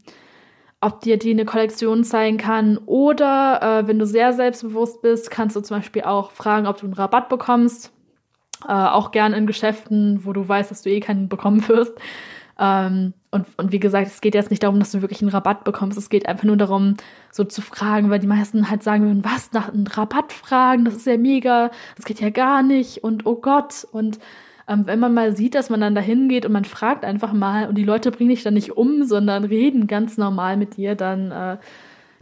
ob 0.80 1.00
dir 1.00 1.18
die 1.18 1.32
eine 1.32 1.44
Kollektion 1.44 2.04
zeigen 2.04 2.38
kann. 2.38 2.78
Oder 2.86 3.80
äh, 3.80 3.88
wenn 3.88 3.98
du 3.98 4.06
sehr 4.06 4.32
selbstbewusst 4.32 5.02
bist, 5.02 5.32
kannst 5.32 5.56
du 5.56 5.60
zum 5.60 5.78
Beispiel 5.78 6.02
auch 6.02 6.30
fragen, 6.30 6.68
ob 6.68 6.78
du 6.78 6.86
einen 6.86 6.94
Rabatt 6.94 7.28
bekommst. 7.28 7.92
Äh, 8.66 8.72
auch 8.72 9.10
gern 9.10 9.32
in 9.32 9.46
Geschäften, 9.46 10.24
wo 10.24 10.32
du 10.32 10.46
weißt, 10.46 10.70
dass 10.70 10.82
du 10.82 10.90
eh 10.90 11.00
keinen 11.00 11.28
bekommen 11.28 11.66
wirst. 11.68 11.94
Ähm, 12.58 13.14
und, 13.30 13.46
und 13.56 13.72
wie 13.72 13.80
gesagt, 13.80 14.08
es 14.08 14.20
geht 14.20 14.34
jetzt 14.34 14.50
nicht 14.50 14.62
darum, 14.62 14.78
dass 14.78 14.92
du 14.92 15.00
wirklich 15.00 15.22
einen 15.22 15.30
Rabatt 15.30 15.64
bekommst. 15.64 15.96
Es 15.96 16.10
geht 16.10 16.26
einfach 16.28 16.44
nur 16.44 16.56
darum, 16.56 16.96
so 17.30 17.44
zu 17.44 17.62
fragen, 17.62 18.10
weil 18.10 18.18
die 18.18 18.26
meisten 18.26 18.70
halt 18.70 18.82
sagen 18.82 19.04
würden, 19.04 19.24
was, 19.24 19.52
nach 19.52 19.72
einem 19.72 19.86
Rabatt 19.86 20.32
fragen, 20.32 20.84
das 20.84 20.94
ist 20.94 21.06
ja 21.06 21.16
mega, 21.16 21.70
das 21.96 22.04
geht 22.04 22.20
ja 22.20 22.30
gar 22.30 22.62
nicht 22.62 23.02
und 23.02 23.24
oh 23.24 23.36
Gott. 23.36 23.86
Und 23.92 24.18
ähm, 24.68 24.86
wenn 24.86 25.00
man 25.00 25.14
mal 25.14 25.34
sieht, 25.34 25.54
dass 25.54 25.70
man 25.70 25.80
dann 25.80 25.94
da 25.94 26.00
hingeht 26.00 26.44
und 26.44 26.52
man 26.52 26.64
fragt 26.64 27.04
einfach 27.04 27.32
mal 27.32 27.68
und 27.68 27.78
die 27.78 27.84
Leute 27.84 28.10
bringen 28.10 28.30
dich 28.30 28.42
dann 28.42 28.54
nicht 28.54 28.76
um, 28.76 29.04
sondern 29.04 29.44
reden 29.44 29.86
ganz 29.86 30.18
normal 30.18 30.56
mit 30.56 30.76
dir, 30.76 30.96
dann, 30.96 31.30
äh, 31.30 31.56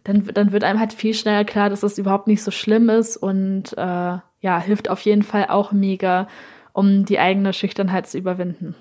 dann, 0.09 0.25
dann 0.33 0.53
wird 0.53 0.65
einem 0.65 0.81
halt 0.81 0.95
viel 0.95 1.13
schneller 1.13 1.45
klar, 1.45 1.69
dass 1.69 1.81
das 1.81 1.99
überhaupt 1.99 2.27
nicht 2.27 2.43
so 2.43 2.51
schlimm 2.51 2.89
ist 2.89 3.17
und 3.19 3.77
äh, 3.77 4.17
ja, 4.41 4.59
hilft 4.59 4.89
auf 4.89 5.01
jeden 5.03 5.23
Fall 5.23 5.47
auch 5.49 5.73
mega, 5.73 6.29
um 6.73 7.05
die 7.05 7.19
eigene 7.19 7.53
Schüchternheit 7.53 8.07
zu 8.07 8.17
überwinden. 8.17 8.75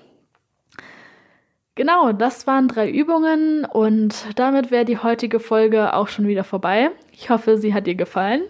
Genau, 1.74 2.12
das 2.12 2.46
waren 2.46 2.66
drei 2.66 2.90
Übungen 2.90 3.66
und 3.66 4.26
damit 4.36 4.70
wäre 4.70 4.86
die 4.86 4.98
heutige 4.98 5.38
Folge 5.38 5.92
auch 5.92 6.08
schon 6.08 6.26
wieder 6.26 6.44
vorbei. 6.44 6.90
Ich 7.12 7.28
hoffe, 7.28 7.58
sie 7.58 7.74
hat 7.74 7.86
dir 7.86 7.94
gefallen. 7.94 8.42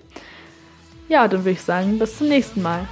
Ja, 1.08 1.26
dann 1.26 1.40
würde 1.40 1.50
ich 1.50 1.62
sagen, 1.62 1.98
bis 1.98 2.16
zum 2.16 2.28
nächsten 2.28 2.62
Mal. 2.62 2.86